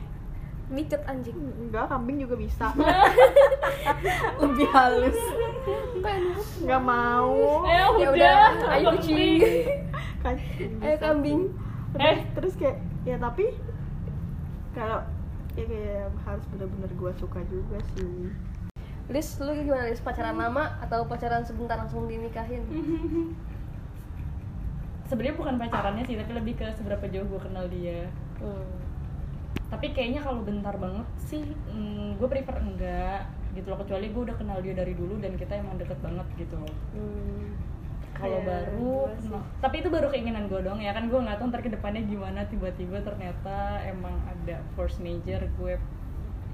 Miket 0.68 1.04
anjing. 1.04 1.36
enggak 1.58 1.84
kambing 1.86 2.16
juga 2.18 2.34
bisa 2.34 2.68
lebih 4.42 4.68
halus 4.68 5.18
nggak 6.58 6.82
mau 6.82 7.64
eh 7.64 7.72
Ya 7.72 7.86
udah, 7.88 8.08
udah, 8.10 8.36
ayo 8.70 8.88
kambing. 8.90 8.92
kucing. 8.92 9.40
Kambing 10.22 10.72
Ayo 10.78 10.96
kambing. 10.98 11.40
terus, 11.92 12.04
Eh. 12.04 12.16
terus 12.32 12.52
kayak 12.54 12.76
ya 13.02 13.16
tapi 13.16 13.50
kalau 14.72 15.00
ya 15.52 15.64
kayak 15.64 16.08
harus 16.24 16.44
benar-benar 16.48 16.90
gue 16.90 17.12
suka 17.16 17.40
juga 17.46 17.78
sih 17.92 18.32
Lis, 19.10 19.36
lu 19.38 19.52
gimana 19.52 19.84
Lis? 19.84 20.00
Pacaran 20.00 20.34
lama 20.34 20.78
atau 20.80 21.04
pacaran 21.04 21.44
sebentar 21.44 21.76
langsung 21.76 22.06
dinikahin? 22.06 22.64
sebenarnya 25.04 25.36
bukan 25.36 25.60
pacarannya 25.60 26.04
sih 26.08 26.16
tapi 26.16 26.32
lebih 26.32 26.54
ke 26.56 26.66
seberapa 26.72 27.04
jauh 27.06 27.28
gue 27.28 27.40
kenal 27.40 27.68
dia 27.68 28.08
Hmm. 28.40 28.74
tapi 29.68 29.94
kayaknya 29.94 30.18
kalau 30.18 30.42
bentar 30.42 30.74
banget 30.74 31.06
sih 31.16 31.46
mm, 31.46 32.18
gue 32.18 32.26
prefer 32.26 32.58
enggak 32.58 33.22
gitu 33.52 33.70
loh 33.70 33.78
kecuali 33.78 34.10
gue 34.10 34.22
udah 34.24 34.34
kenal 34.34 34.58
dia 34.58 34.74
dari 34.74 34.96
dulu 34.96 35.20
dan 35.20 35.38
kita 35.38 35.62
emang 35.62 35.78
deket 35.78 35.94
banget 36.00 36.26
gitu 36.34 36.56
loh 36.56 36.74
Hmm. 36.90 37.54
Kalau 38.22 38.38
Kayak 38.38 38.46
baru 38.46 38.94
tapi 39.58 39.74
itu 39.82 39.88
baru 39.90 40.06
keinginan 40.14 40.46
gue 40.46 40.60
dong 40.62 40.78
ya 40.78 40.94
kan 40.94 41.10
gue 41.10 41.18
nggak 41.18 41.42
tahu 41.42 41.50
ntar 41.50 41.60
ke 41.66 41.70
depannya 41.74 42.02
gimana. 42.06 42.46
Tiba-tiba 42.46 43.02
ternyata 43.02 43.82
emang 43.82 44.14
ada 44.22 44.62
force 44.78 45.02
major 45.02 45.42
gue 45.58 45.74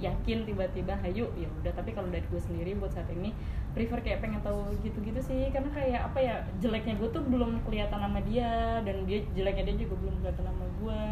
yakin 0.00 0.48
tiba-tiba 0.48 0.96
hayu 1.04 1.28
ya 1.36 1.48
udah. 1.60 1.72
Tapi 1.76 1.92
kalau 1.92 2.08
dari 2.08 2.24
gue 2.24 2.40
sendiri 2.40 2.72
buat 2.80 2.96
saat 2.96 3.12
ini 3.12 3.36
prefer 3.76 4.00
kayak 4.00 4.24
pengen 4.24 4.40
tahu 4.40 4.72
gitu-gitu 4.80 5.20
sih. 5.20 5.52
Karena 5.52 5.68
kayak 5.76 6.00
apa 6.08 6.18
ya 6.24 6.34
jeleknya 6.64 6.96
gue 6.96 7.08
tuh 7.12 7.20
belum 7.28 7.60
kelihatan 7.68 8.00
sama 8.00 8.20
dia 8.24 8.80
dan 8.80 9.04
dia 9.04 9.20
jeleknya 9.36 9.68
dia 9.68 9.76
juga 9.84 9.94
belum 10.00 10.14
kelihatan 10.24 10.44
sama 10.48 10.66
gue 10.80 11.04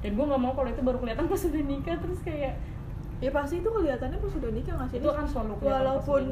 dan 0.00 0.10
gue 0.16 0.24
nggak 0.24 0.40
mau 0.40 0.56
kalau 0.56 0.72
itu 0.72 0.80
baru 0.80 0.96
kelihatan 0.96 1.28
pas 1.28 1.42
udah 1.44 1.62
nikah. 1.68 1.96
Terus 2.00 2.20
kayak 2.24 2.54
ya 3.20 3.28
pasti 3.30 3.60
itu 3.60 3.68
kelihatannya 3.68 4.16
pas 4.16 4.32
udah 4.32 4.50
nikah 4.50 4.74
nggak 4.74 4.88
sih 4.88 4.96
itu 4.96 5.08
akan 5.08 5.26
selalu 5.28 5.52
walaupun 5.60 6.22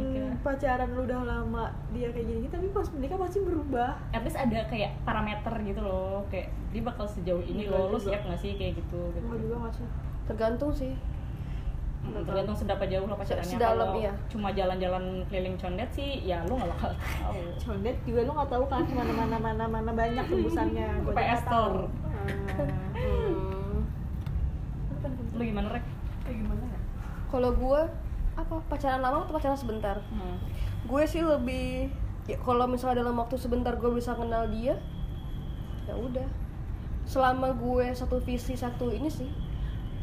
pacaran 0.41 0.89
lu 0.91 1.05
udah 1.05 1.21
lama 1.21 1.65
dia 1.93 2.09
kayak 2.09 2.27
gini 2.27 2.49
tapi 2.49 2.67
pas 2.69 2.89
menikah 2.91 3.19
pasti 3.19 3.39
berubah 3.41 3.93
at 4.11 4.25
least 4.25 4.37
ada 4.37 4.65
kayak 4.65 4.97
parameter 5.05 5.53
gitu 5.63 5.81
loh 5.81 6.25
kayak 6.27 6.49
dia 6.69 6.81
bakal 6.81 7.05
sejauh 7.05 7.41
ini 7.43 7.69
Enggak 7.69 7.77
loh 7.77 7.85
lo 7.87 7.97
juga. 7.97 8.09
siap 8.09 8.23
nggak 8.25 8.41
sih 8.41 8.53
kayak 8.55 8.73
gitu 8.75 9.01
gitu 9.13 9.21
enggak 9.23 9.39
juga 9.39 9.57
nggak 9.59 9.75
sih 9.75 9.87
Tergantung 10.25 10.69
sih. 10.71 10.93
Hmm, 11.99 12.21
tergantung 12.21 12.53
seberapa 12.55 12.85
jauh 12.85 13.05
lo 13.05 13.17
pacarannya 13.17 13.49
Sedalam, 13.51 13.81
Kalau 13.91 13.97
iya. 13.99 14.13
cuma 14.29 14.49
jalan-jalan 14.51 15.05
keliling 15.27 15.57
condet 15.57 15.89
sih 15.91 16.21
ya 16.23 16.41
lo 16.45 16.57
nggak 16.57 16.73
bakal 16.73 16.91
tahu 16.95 17.41
condet 17.65 17.97
juga 18.03 18.21
lu 18.23 18.33
nggak 18.33 18.49
tahu 18.49 18.65
kan 18.65 18.85
mana 18.87 19.13
mana 19.15 19.37
mana 19.37 19.65
mana 19.67 19.91
banyak 19.93 20.25
tembusannya 20.25 20.85
aja 21.05 21.13
PS. 21.13 21.41
Store. 21.45 21.79
Ah. 21.85 22.65
Hmm. 22.95 23.77
lo 25.37 25.43
gimana 25.43 25.69
rek 25.71 25.85
Kalau 27.29 27.51
gue 27.53 27.81
apa 28.39 28.55
pacaran 28.71 29.03
lama 29.03 29.27
atau 29.27 29.35
pacaran 29.35 29.59
sebentar? 29.59 29.99
hmm. 29.99 30.37
Gue 30.89 31.05
sih 31.05 31.21
lebih 31.21 31.93
ya 32.29 32.37
kalau 32.45 32.69
misalnya 32.69 33.05
dalam 33.05 33.17
waktu 33.17 33.41
sebentar 33.41 33.73
gue 33.77 33.91
bisa 33.93 34.17
kenal 34.17 34.49
dia, 34.49 34.77
ya 35.85 35.95
udah. 35.97 36.29
Selama 37.09 37.57
gue 37.57 37.93
satu 37.97 38.21
visi 38.21 38.53
satu 38.53 38.93
ini 38.93 39.09
sih, 39.09 39.29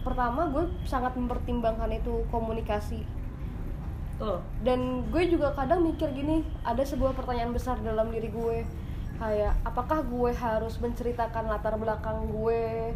pertama 0.06 0.46
gue 0.54 0.70
sangat 0.86 1.18
mempertimbangkan 1.18 1.90
itu 1.90 2.22
komunikasi 2.30 3.02
tuh 4.16 4.40
dan 4.64 5.04
gue 5.12 5.24
juga 5.28 5.52
kadang 5.58 5.84
mikir 5.84 6.08
gini 6.16 6.46
ada 6.64 6.80
sebuah 6.86 7.12
pertanyaan 7.18 7.52
besar 7.52 7.76
dalam 7.84 8.08
diri 8.14 8.32
gue 8.32 8.64
kayak 9.20 9.56
apakah 9.68 10.04
gue 10.08 10.32
harus 10.32 10.80
menceritakan 10.80 11.52
latar 11.52 11.76
belakang 11.76 12.28
gue 12.32 12.96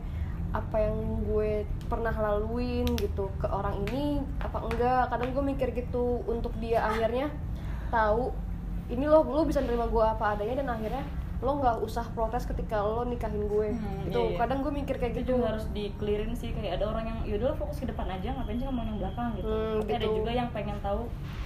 apa 0.50 0.82
yang 0.82 0.98
gue 1.30 1.62
pernah 1.86 2.14
laluin 2.14 2.86
gitu 2.98 3.30
ke 3.38 3.46
orang 3.46 3.86
ini 3.90 4.18
apa 4.42 4.58
enggak. 4.66 5.04
Kadang 5.14 5.30
gue 5.34 5.44
mikir 5.46 5.70
gitu 5.78 6.26
untuk 6.26 6.54
dia 6.58 6.86
akhirnya 6.90 7.30
tahu 7.94 8.34
ini 8.90 9.06
loh 9.06 9.22
lo 9.22 9.46
bisa 9.46 9.62
nerima 9.62 9.86
gue 9.86 10.02
apa 10.02 10.34
adanya 10.34 10.66
dan 10.66 10.70
akhirnya 10.74 11.04
lo 11.40 11.56
nggak 11.56 11.80
usah 11.86 12.04
protes 12.12 12.44
ketika 12.50 12.84
lo 12.84 13.06
nikahin 13.08 13.48
gue. 13.48 13.72
Hmm, 13.72 14.10
itu 14.10 14.20
iya, 14.20 14.30
iya. 14.36 14.38
kadang 14.42 14.60
gue 14.60 14.74
mikir 14.76 15.00
kayak 15.00 15.16
itu 15.16 15.22
gitu. 15.24 15.32
juga 15.40 15.56
harus 15.56 15.66
di 15.72 15.94
clearin 15.96 16.36
sih 16.36 16.52
kayak 16.52 16.82
ada 16.82 16.92
orang 16.92 17.06
yang 17.08 17.20
yaudah 17.24 17.54
lo 17.54 17.56
fokus 17.56 17.80
ke 17.80 17.88
depan 17.88 18.12
aja 18.12 18.36
ngapain 18.36 18.60
sih 18.60 18.68
ngomong 18.68 18.86
yang 18.92 18.98
belakang 19.00 19.30
gitu. 19.40 19.48
Hmm, 19.48 19.80
tapi 19.80 19.92
ada 19.96 20.08
gitu. 20.10 20.18
juga 20.20 20.32
yang 20.36 20.50
pengen 20.52 20.78
tahu 20.84 21.02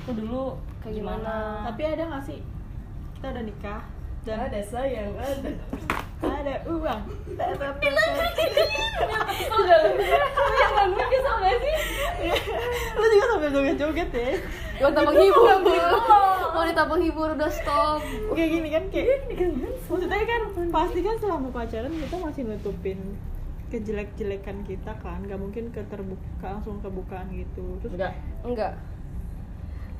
tuh 0.10 0.14
dulu 0.18 0.44
Kayak 0.82 0.94
gimana, 0.98 1.20
gimana. 1.22 1.66
tapi 1.70 1.82
ada 1.86 2.04
nggak 2.10 2.24
sih? 2.26 2.40
Kita 3.20 3.26
udah 3.38 3.44
nikah 3.46 3.82
dan 4.24 4.38
ada 4.48 4.60
sayang 4.64 5.12
ada 5.20 5.52
ada 6.24 6.56
uang. 6.68 7.02
Lu 12.94 13.06
juga 13.10 13.26
sambil 13.34 13.50
joget-joget 13.52 14.10
ya. 14.14 14.32
Gua 14.80 14.90
tambah 14.94 15.14
hibur. 15.16 15.46
Mau 16.54 16.64
ditambah 16.70 16.98
hibur 17.02 17.30
udah 17.36 17.52
stop. 17.52 18.02
Kayak 18.38 18.50
gini 18.50 18.70
kan 18.70 18.84
kayak 18.94 19.18
maksudnya 19.90 20.24
kan 20.26 20.42
pasti 20.70 21.00
kan 21.02 21.16
selama 21.20 21.48
pacaran 21.50 21.94
kita 21.94 22.16
masih 22.22 22.42
nutupin 22.48 23.00
kejelek-jelekan 23.74 24.58
kita 24.64 24.92
kan. 25.02 25.20
Nggak 25.26 25.40
mungkin 25.42 25.64
keterbuka 25.74 26.48
langsung 26.60 26.80
kebukaan 26.80 27.28
gitu. 27.34 27.82
Terus 27.82 27.94
enggak 27.98 28.14
Enggak. 28.46 28.74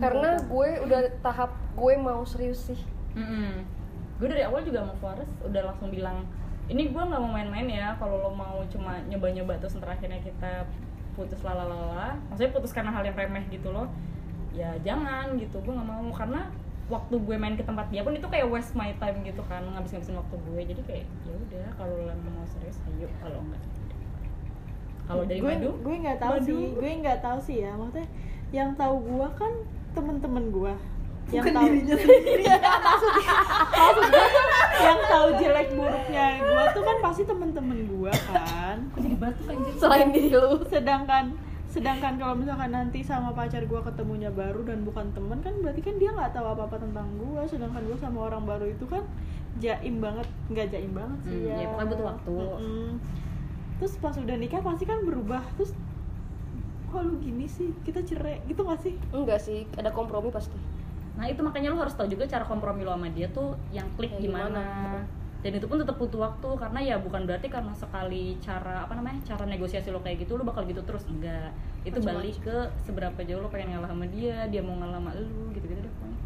Karena 0.02 0.42
gue 0.42 0.70
udah 0.90 1.02
tahap 1.22 1.52
gue 1.78 1.94
mau 1.98 2.26
serius 2.26 2.72
sih. 2.72 2.80
Gue 4.24 4.30
dari 4.32 4.48
awal 4.48 4.64
juga 4.64 4.88
sama 4.88 4.96
Faris 5.04 5.28
udah 5.44 5.62
langsung 5.68 5.92
bilang 5.92 6.24
ini 6.72 6.96
gue 6.96 7.04
nggak 7.04 7.20
mau 7.20 7.32
main-main 7.36 7.68
ya 7.68 7.92
kalau 8.00 8.24
lo 8.24 8.32
mau 8.32 8.64
cuma 8.72 9.04
nyoba-nyoba 9.12 9.60
terus 9.60 9.76
ntar 9.76 10.00
akhirnya 10.00 10.24
kita 10.24 10.64
putus 11.14 11.44
lalalala 11.44 12.16
maksudnya 12.32 12.56
putus 12.56 12.72
karena 12.72 12.96
hal 12.96 13.04
yang 13.04 13.20
remeh 13.20 13.44
gitu 13.52 13.70
loh. 13.70 13.92
Ya 14.54 14.78
jangan 14.86 15.36
gitu 15.36 15.60
gue 15.60 15.74
nggak 15.74 15.90
mau. 15.92 16.08
Karena 16.16 16.48
waktu 16.88 17.16
gue 17.20 17.36
main 17.36 17.56
ke 17.60 17.68
tempat 17.68 17.92
dia 17.92 18.04
pun 18.06 18.16
itu 18.16 18.28
kayak 18.32 18.48
waste 18.48 18.80
my 18.80 18.96
time 18.98 19.22
gitu 19.28 19.44
kan 19.46 19.66
ngabis-ngabisin 19.76 20.16
waktu 20.16 20.36
gue. 20.40 20.62
Jadi 20.72 20.82
kayak 20.88 21.06
ya 21.28 21.34
udah 21.36 21.68
kalau 21.76 21.96
lo 22.08 22.14
mau 22.24 22.46
serius 22.48 22.80
ayo. 22.96 23.12
Kalau 23.20 23.40
enggak 23.44 23.60
ya 23.60 23.72
kalau 25.04 25.24
dari 25.28 25.40
gue 25.44 25.52
madu 25.52 25.72
gue 25.84 25.96
nggak 26.00 26.20
tahu 26.24 26.36
Madu. 26.40 26.48
sih 26.48 26.62
gue 26.80 26.92
nggak 27.04 27.20
tahu 27.20 27.38
sih 27.44 27.58
ya. 27.60 27.72
Maksudnya 27.76 28.08
yang 28.56 28.70
tahu 28.80 28.96
gue 29.04 29.28
kan 29.36 29.54
temen-temen 29.94 30.44
gue 30.50 30.74
yang 31.30 31.42
Bukan 31.42 31.54
tahu 31.54 31.66
dirinya 31.68 31.96
sendiri. 31.96 32.44
Maksud 32.86 33.12
maksud 33.74 34.04
gue 34.06 34.28
tuh 34.28 34.46
yang 34.76 35.00
tahu 35.04 35.28
jelek 35.36 35.68
buruknya 35.72 36.26
gue 36.40 36.64
tuh 36.70 36.84
kan 36.84 36.98
pasti 37.00 37.24
temen-temen 37.24 37.80
gue 37.86 38.12
kan 38.28 38.78
jadi 38.94 39.16
batuk 39.16 39.46
anjir 39.48 39.74
Selain 39.76 40.08
diri 40.10 40.30
lu. 40.30 40.62
sedangkan 40.66 41.26
sedangkan 41.66 42.14
kalau 42.16 42.36
misalkan 42.36 42.70
nanti 42.70 43.02
sama 43.02 43.32
pacar 43.32 43.62
gue 43.62 43.82
ketemunya 43.82 44.30
baru 44.30 44.62
dan 44.62 44.84
bukan 44.84 45.10
temen 45.10 45.40
kan 45.40 45.54
berarti 45.58 45.82
kan 45.82 45.96
dia 45.96 46.12
nggak 46.12 46.32
tahu 46.32 46.46
apa 46.48 46.68
apa 46.68 46.78
tentang 46.78 47.08
gue 47.16 47.42
sedangkan 47.48 47.82
gue 47.82 47.98
sama 47.98 48.20
orang 48.24 48.44
baru 48.44 48.66
itu 48.68 48.86
kan 48.86 49.02
jaim 49.56 49.98
banget 49.98 50.28
nggak 50.48 50.68
jaim 50.70 50.92
banget 50.92 51.20
sih 51.24 51.34
Hmm, 51.34 51.48
ya 51.48 51.56
ya, 51.56 51.68
pokoknya 51.68 51.88
butuh 51.88 52.06
waktu. 52.08 52.34
Mm-mm. 52.36 52.90
terus 53.76 53.94
pas 53.98 54.16
udah 54.16 54.36
nikah 54.36 54.62
pasti 54.62 54.84
kan 54.84 55.00
berubah 55.02 55.42
terus 55.56 55.72
kok 56.88 57.02
lu 57.02 57.18
gini 57.18 57.48
sih 57.48 57.74
kita 57.82 58.02
cerai 58.02 58.38
gitu 58.44 58.62
gak 58.62 58.78
sih 58.80 58.94
Enggak 59.10 59.40
sih, 59.40 59.66
ada 59.74 59.90
kompromi 59.90 60.30
pasti. 60.30 60.54
Nah 61.14 61.26
itu 61.30 61.42
makanya 61.46 61.70
lo 61.70 61.78
harus 61.78 61.94
tahu 61.94 62.10
juga 62.10 62.26
cara 62.26 62.42
kompromi 62.42 62.82
lo 62.82 62.98
sama 62.98 63.10
dia 63.14 63.30
tuh 63.30 63.54
yang 63.70 63.86
klik 63.94 64.10
Kayak 64.18 64.24
gimana. 64.26 64.62
gimana. 64.66 65.02
Dan 65.44 65.60
itu 65.60 65.68
pun 65.68 65.76
tetap 65.76 66.00
butuh 66.00 66.24
waktu 66.24 66.50
karena 66.56 66.80
ya 66.80 66.96
bukan 67.04 67.28
berarti 67.28 67.52
karena 67.52 67.76
sekali 67.76 68.40
cara 68.40 68.88
apa 68.88 68.96
namanya 68.96 69.20
cara 69.28 69.44
negosiasi 69.44 69.92
lo 69.92 70.00
kayak 70.00 70.24
gitu 70.24 70.40
lo 70.40 70.48
bakal 70.48 70.64
gitu 70.64 70.80
terus 70.88 71.04
enggak. 71.06 71.52
Itu 71.84 72.00
Macem-macem. 72.00 72.16
balik 72.16 72.38
ke 72.42 72.58
seberapa 72.88 73.20
jauh 73.28 73.44
lo 73.44 73.52
pengen 73.52 73.76
ngalah 73.76 73.92
sama 73.92 74.08
dia, 74.08 74.48
dia 74.48 74.64
mau 74.64 74.74
ngalah 74.80 75.04
sama 75.04 75.12
lu 75.20 75.52
gitu-gitu 75.52 75.84
deh 75.84 75.92
pokoknya. 76.00 76.20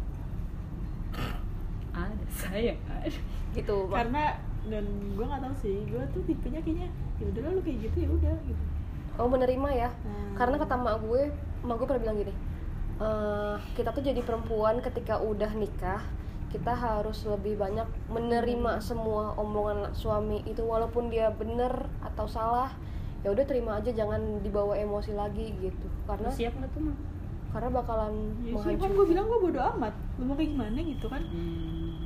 Ada 1.98 2.24
sayang, 2.30 2.78
ada. 2.86 3.10
Gitu. 3.56 3.76
Mak. 3.90 3.96
karena 4.06 4.24
dan 4.68 4.84
gue 5.16 5.24
nggak 5.24 5.42
tahu 5.42 5.54
sih 5.64 5.76
gue 5.88 6.02
tuh 6.12 6.22
tipenya 6.28 6.60
kayaknya 6.60 6.86
ya 7.18 7.24
udahlah 7.26 7.50
lu 7.56 7.60
kayak 7.64 7.78
gitu 7.88 7.96
ya 8.04 8.08
udah 8.12 8.36
gitu 8.44 8.62
Oh 9.18 9.26
menerima 9.26 9.68
ya. 9.74 9.90
Hmm. 10.06 10.30
Karena 10.38 10.54
kata 10.62 10.78
mak 10.78 11.02
gue, 11.02 11.26
mak 11.66 11.74
gue 11.74 11.86
pernah 11.90 12.02
bilang 12.06 12.16
gini. 12.22 12.30
"Eh, 12.98 13.54
kita 13.74 13.90
tuh 13.90 14.02
jadi 14.02 14.18
perempuan 14.20 14.78
ketika 14.78 15.18
udah 15.18 15.54
nikah 15.54 16.02
kita 16.48 16.72
harus 16.72 17.22
lebih 17.22 17.54
banyak 17.54 17.84
menerima 18.08 18.80
semua 18.80 19.36
omongan 19.36 19.92
suami 19.92 20.40
itu 20.42 20.64
walaupun 20.64 21.06
dia 21.06 21.28
bener 21.30 21.70
atau 22.00 22.24
salah. 22.24 22.72
Ya 23.20 23.28
udah 23.28 23.44
terima 23.44 23.76
aja 23.76 23.92
jangan 23.92 24.40
dibawa 24.40 24.72
emosi 24.74 25.12
lagi 25.12 25.52
gitu. 25.54 25.86
Karena 26.06 26.32
siap 26.32 26.56
nggak 26.56 26.72
tuh 26.72 26.82
mah? 26.84 26.96
karena 27.48 27.72
bakalan 27.72 28.12
Ya 28.44 28.60
sih, 28.60 28.76
kan 28.76 28.92
gue 28.92 29.06
bilang 29.08 29.24
gue 29.24 29.40
bodo 29.40 29.56
amat. 29.56 29.96
Lu 30.20 30.28
mau 30.28 30.36
kayak 30.36 30.52
gimana 30.52 30.78
gitu 30.78 31.08
kan? 31.08 31.24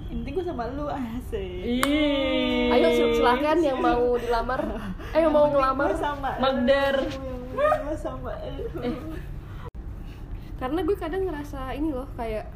Yang 0.06 0.18
penting 0.22 0.32
gue 0.34 0.44
sama 0.44 0.64
lu 0.70 0.86
asik. 0.86 1.62
Ih. 1.82 2.70
ayo 2.70 2.86
sil- 2.94 3.14
silakan 3.14 3.58
yang 3.58 3.78
mau 3.78 4.14
dilamar. 4.14 4.62
Eh 5.10 5.18
yang 5.18 5.34
mau 5.34 5.50
ngelamar. 5.50 5.90
sama 5.94 6.38
Magdar. 6.38 6.94
Gue 7.52 7.94
sama 7.94 8.30
Eh. 8.38 8.92
Karena 10.62 10.80
gue 10.80 10.94
kadang 10.94 11.26
ngerasa 11.26 11.74
ini 11.74 11.90
loh 11.90 12.06
kayak 12.14 12.46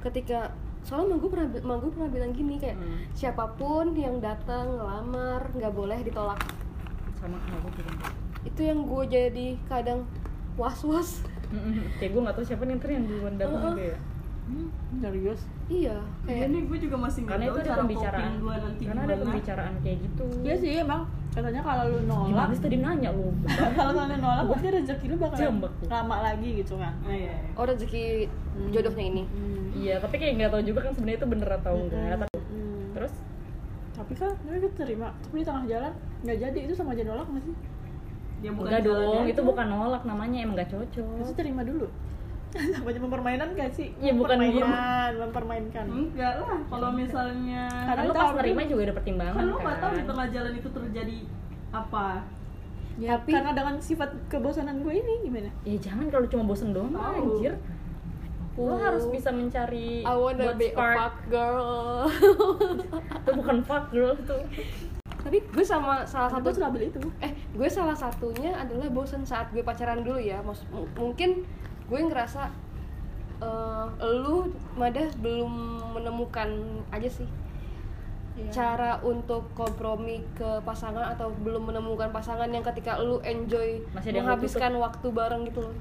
ketika 0.00 0.56
soalnya 0.80 1.12
emang 1.12 1.20
gue 1.20 1.28
pernah 1.28 1.46
emang 1.52 1.78
gue 1.78 1.92
pernah 1.92 2.08
bilang 2.08 2.32
gini 2.32 2.56
kayak 2.56 2.80
Hmm. 2.80 3.04
siapa 3.12 3.44
pun 3.54 3.92
yang 3.92 4.16
datang 4.18 4.72
ngelamar 4.72 5.52
nggak 5.52 5.72
boleh 5.76 6.00
ditolak. 6.00 6.40
Sama 7.20 7.36
aku 7.36 7.68
juga 7.76 7.92
itu 8.40 8.60
yang 8.64 8.88
gue 8.88 9.02
jadi 9.04 9.48
kadang 9.68 10.08
was 10.56 10.80
was 10.80 11.20
kayak 12.00 12.16
gue 12.16 12.20
nggak 12.24 12.32
tahu 12.32 12.46
siapa 12.48 12.64
nih 12.64 12.80
ntar 12.80 12.88
yang 12.88 13.04
duluan 13.04 13.34
datang 13.36 13.60
Uh-uh. 13.60 13.72
gitu 13.76 13.82
ya. 13.92 13.98
Serius? 14.98 15.40
Iya 15.68 15.96
kayak 16.24 16.48
nih 16.48 16.62
gue 16.64 16.78
juga 16.80 16.96
masih 16.96 17.20
nggak 17.22 17.36
karena 17.36 17.44
tahu 17.44 17.52
itu 17.52 17.60
ada 17.60 17.68
cara 17.68 17.80
pembicaraan. 17.84 18.16
Coping 18.24 18.40
gue 18.40 18.54
nanti 18.56 18.82
karena 18.88 19.02
ada 19.04 19.16
pembicaraan 19.20 19.74
kayak 19.84 19.98
gitu. 20.00 20.24
Iya 20.40 20.54
sih 20.56 20.72
emang 20.80 21.02
Katanya 21.30 21.62
kalau 21.62 21.84
lu 21.86 21.98
nolak 22.10 22.26
gimana 22.50 22.54
tadi 22.58 22.76
nanya 22.82 23.10
lu? 23.14 23.30
Kalau 23.78 23.92
lu 23.94 24.16
nolak 24.18 24.44
pasti 24.50 24.68
rezeki 24.74 25.06
lu 25.14 25.16
bakal 25.16 25.38
Jambak 25.38 25.72
lama 25.86 26.16
lagi 26.26 26.48
gitu 26.58 26.74
kan. 26.74 26.90
Nah, 27.06 27.14
iya. 27.14 27.34
oh 27.54 27.64
rezeki 27.64 28.26
jodohnya 28.74 29.04
ini? 29.06 29.22
Iya 29.70 29.94
tapi 30.02 30.18
kayak 30.18 30.32
nggak 30.42 30.50
tahu 30.50 30.62
juga 30.66 30.90
kan 30.90 30.92
sebenarnya 30.98 31.18
itu 31.22 31.28
bener 31.30 31.48
atau 31.62 31.74
enggak 31.78 32.18
Tapi- 32.18 32.42
Hmm. 32.50 32.90
terus? 32.98 33.14
Tapi 33.94 34.12
kan 34.18 34.34
tapi 34.42 34.56
gue 34.58 34.72
terima 34.74 35.14
Tapi 35.22 35.34
di 35.38 35.46
tengah 35.46 35.64
jalan 35.70 35.92
nggak 36.26 36.38
jadi 36.42 36.58
itu 36.66 36.74
sama 36.74 36.90
aja 36.98 37.02
nolak 37.06 37.26
nggak 37.30 37.44
sih? 37.46 37.54
Dia 38.42 38.50
bukan 38.50 38.66
enggak 38.66 38.82
dong 38.82 39.24
itu 39.30 39.40
bukan 39.46 39.66
nolak 39.70 40.02
namanya 40.02 40.38
emang 40.42 40.54
nggak 40.58 40.70
cocok. 40.74 41.14
Pasti 41.22 41.34
terima 41.38 41.62
dulu 41.62 41.86
sama 42.74 42.88
aja 42.88 42.98
mempermainan 42.98 43.48
gak 43.52 43.70
sih? 43.70 43.94
Iya, 43.96 44.12
bukan 44.12 44.36
mempermainan, 44.36 45.10
mempermainkan. 45.20 45.84
enggak 45.86 46.34
lah 46.36 46.58
kalau 46.66 46.90
misalnya 46.90 47.62
Karena 47.68 47.86
karena 47.86 48.02
lu 48.04 48.12
pas 48.12 48.30
nerima 48.34 48.60
tuh- 48.60 48.68
juga 48.68 48.82
ada 48.82 48.94
pertimbangan 48.94 49.32
kan 49.32 49.44
lu 49.44 49.52
kan 49.52 49.62
nggak 49.62 49.78
tahu 49.78 49.92
di 49.92 50.04
tengah 50.04 50.26
jalan 50.28 50.52
itu 50.54 50.68
terjadi 50.70 51.18
apa 51.70 52.06
Ya, 52.98 53.16
Tapi- 53.16 53.32
karena 53.32 53.52
dengan 53.54 53.76
sifat 53.78 54.10
kebosanan 54.26 54.76
gue 54.78 54.92
ini 54.92 55.14
gimana? 55.22 55.48
ya 55.62 55.78
jangan 55.78 56.06
kalau 56.08 56.26
cuma 56.26 56.44
bosen 56.44 56.70
doang 56.70 56.90
Tahu. 56.90 57.38
anjir 57.38 57.54
lo 58.52 58.66
Oh. 58.66 58.76
harus 58.76 59.06
bisa 59.06 59.30
mencari 59.30 60.02
I 60.02 60.12
wanna 60.12 60.42
buat 60.44 60.58
be 60.58 60.68
a 60.68 60.74
spark. 60.74 60.96
fuck 60.98 61.16
girl 61.26 62.10
itu 63.16 63.30
bukan 63.32 63.56
fuck 63.62 63.88
girl 63.88 64.12
itu 64.12 64.36
tapi 65.16 65.38
gue 65.46 65.62
sama 65.62 66.02
salah 66.02 66.28
Satu 66.28 66.50
trouble 66.50 66.82
itu. 66.82 67.00
eh 67.20 67.32
gue 67.50 67.68
salah 67.68 67.94
satunya 67.94 68.52
adalah 68.54 68.88
bosen 68.88 69.22
saat 69.22 69.48
gue 69.48 69.62
pacaran 69.62 70.00
dulu 70.00 70.16
ya 70.16 70.42
mungkin 70.94 71.46
gue 71.90 72.00
ngerasa 72.06 72.42
eh, 73.42 73.86
lu 74.22 74.54
madah 74.78 75.10
belum 75.18 75.52
menemukan 75.98 76.48
aja 76.94 77.10
sih. 77.10 77.28
Iya. 78.30 78.50
cara 78.54 78.92
untuk 79.02 79.52
kompromi 79.58 80.22
ke 80.38 80.62
pasangan 80.62 81.12
atau 81.12 81.34
belum 81.42 81.66
menemukan 81.66 82.08
pasangan 82.14 82.46
yang 82.48 82.62
ketika 82.62 82.96
lu 83.02 83.18
enjoy 83.26 83.82
Masih 83.92 84.16
menghabiskan 84.16 84.72
waktu 84.78 85.06
bareng 85.10 85.42
gitu 85.50 85.66
loh. 85.66 85.74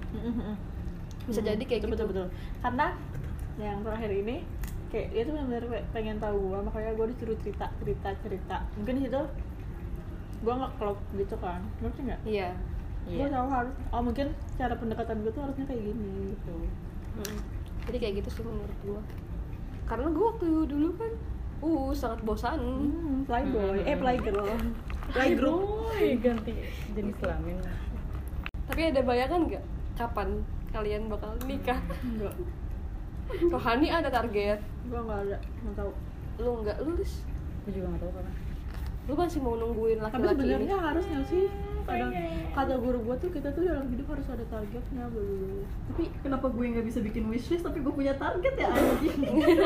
Bisa 1.29 1.45
jadi 1.45 1.61
kayak 1.61 1.85
betul, 1.85 1.93
gitu. 1.93 2.05
betul, 2.09 2.25
betul. 2.25 2.27
Karena 2.59 2.87
yang 3.61 3.79
terakhir 3.85 4.11
ini 4.11 4.35
kayak 4.89 5.07
dia 5.13 5.21
tuh 5.29 5.33
benar-benar 5.37 5.85
pengen 5.93 6.17
tahu 6.17 6.37
gue 6.41 6.59
makanya 6.65 6.91
gue 6.97 7.05
disuruh 7.13 7.37
cerita 7.39 7.65
cerita 7.79 8.09
cerita. 8.25 8.57
Mungkin 8.81 8.93
di 8.97 9.01
situ 9.07 9.21
gue 10.41 10.53
nggak 10.57 10.73
klop 10.81 10.99
gitu 11.15 11.35
kan. 11.37 11.61
Ngerti 11.79 11.99
nggak? 12.09 12.21
Iya 12.25 12.49
gue 13.07 13.15
iya 13.15 13.27
tahu 13.31 13.47
harus 13.47 13.73
oh 13.95 14.01
mungkin 14.03 14.27
cara 14.59 14.73
pendekatan 14.75 15.17
gue 15.23 15.31
tuh 15.31 15.41
harusnya 15.43 15.65
kayak 15.65 15.81
gini 15.81 16.35
gitu. 16.35 16.55
Mm. 17.19 17.39
jadi 17.89 17.97
kayak 17.99 18.13
gitu 18.23 18.29
sih 18.29 18.43
menurut 18.45 18.79
gue 18.85 19.01
karena 19.89 20.07
gue 20.13 20.25
waktu 20.25 20.47
dulu 20.69 20.89
kan 20.95 21.11
uh 21.59 21.91
sangat 21.91 22.23
bosan. 22.23 22.55
Hmm, 22.55 23.27
playboy. 23.27 23.83
Eh 23.83 23.97
playgirl. 23.99 24.47
Playgroup. 25.11 25.91
Ganti 26.23 26.55
jenis 26.95 27.15
kelamin. 27.19 27.59
Tapi 28.69 28.81
ada 28.93 29.01
bayangan 29.03 29.41
nggak? 29.49 29.63
Kapan 29.97 30.39
kalian 30.71 31.11
bakal 31.11 31.35
nikah? 31.43 31.81
Enggak 32.05 32.31
Rohani 33.49 33.91
ada 33.91 34.07
target? 34.07 34.61
Gue 34.87 35.01
nggak 35.03 35.19
ada 35.27 35.37
nggak 35.41 35.75
tahu. 35.75 35.91
Lu 36.39 36.63
nggak 36.63 36.77
lulus? 36.85 37.27
Aku 37.65 37.75
juga 37.75 37.91
nggak 37.91 38.07
tahu 38.07 38.11
kapan 38.15 38.35
lu 39.09 39.17
masih 39.17 39.39
mau 39.41 39.57
nungguin 39.57 39.97
tapi 39.97 40.21
laki-laki 40.21 40.37
ini? 40.37 40.37
sebenarnya 40.37 40.77
harus 40.77 41.03
nggak 41.09 41.25
sih 41.25 41.45
kadang 41.83 42.11
kata 42.51 42.73
guru 42.75 42.99
gue 43.03 43.15
tuh 43.19 43.29
kita 43.31 43.47
tuh 43.51 43.63
dalam 43.63 43.85
hidup 43.87 44.07
harus 44.09 44.27
ada 44.27 44.45
targetnya 44.49 45.05
belum 45.11 45.63
tapi 45.89 46.03
kenapa 46.21 46.45
gue 46.49 46.63
nggak 46.75 46.85
bisa 46.85 46.99
bikin 47.01 47.23
wishlist 47.27 47.63
tapi 47.63 47.79
gue 47.79 47.93
punya 47.93 48.13
target 48.15 48.53
ya 48.55 48.67
anjing? 48.75 49.19